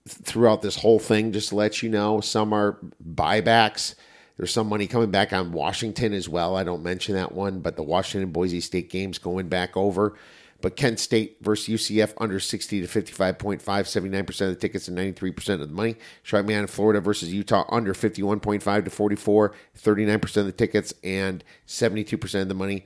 [0.07, 2.21] throughout this whole thing, just to let you know.
[2.21, 2.79] Some are
[3.15, 3.95] buybacks.
[4.37, 6.57] There's some money coming back on Washington as well.
[6.57, 10.15] I don't mention that one, but the Washington Boise State game's going back over.
[10.61, 15.55] But Kent State versus UCF under 60 to 55.5, 79% of the tickets and 93%
[15.55, 15.97] of the money.
[16.23, 22.43] Sharp Man Florida versus Utah under 51.5 to 44, 39% of the tickets and 72%
[22.43, 22.85] of the money.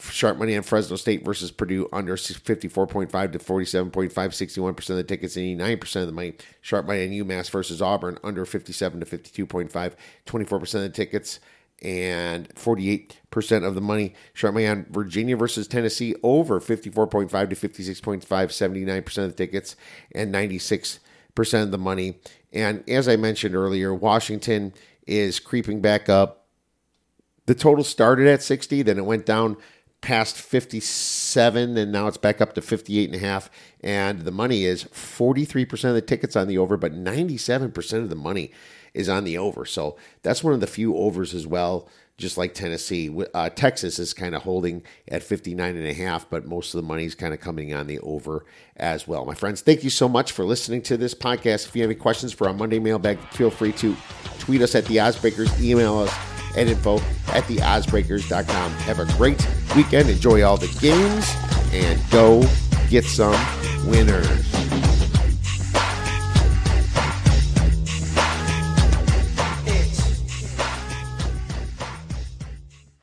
[0.00, 5.36] Sharp money on Fresno State versus Purdue under 54.5 to 47.5, 61% of the tickets
[5.36, 6.34] and 89% of the money.
[6.60, 9.92] Sharp money on UMass versus Auburn under 57 to 52.5,
[10.26, 11.38] 24% of the tickets
[11.84, 14.14] and 48% of the money.
[14.32, 19.76] Sharp money on Virginia versus Tennessee over 54.5 to 56.5, 79% of the tickets
[20.12, 20.98] and 96%
[21.62, 22.18] of the money.
[22.52, 24.72] And as I mentioned earlier, Washington
[25.06, 26.44] is creeping back up
[27.46, 29.56] the total started at 60 then it went down
[30.00, 33.50] past 57 and now it's back up to 58 and a half
[33.82, 38.16] and the money is 43% of the tickets on the over but 97% of the
[38.16, 38.52] money
[38.94, 42.54] is on the over so that's one of the few overs as well just like
[42.54, 46.80] tennessee uh, texas is kind of holding at 59 and a half but most of
[46.80, 48.46] the money is kind of coming on the over
[48.76, 51.82] as well my friends thank you so much for listening to this podcast if you
[51.82, 53.96] have any questions for our monday mailbag feel free to
[54.44, 56.14] tweet us at the OddsBreakers, email us
[56.56, 56.96] at info
[57.28, 58.72] at theoddsbreakers.com.
[58.72, 60.08] Have a great weekend.
[60.08, 61.34] Enjoy all the games
[61.72, 62.44] and go
[62.90, 63.32] get some
[63.88, 64.93] winners.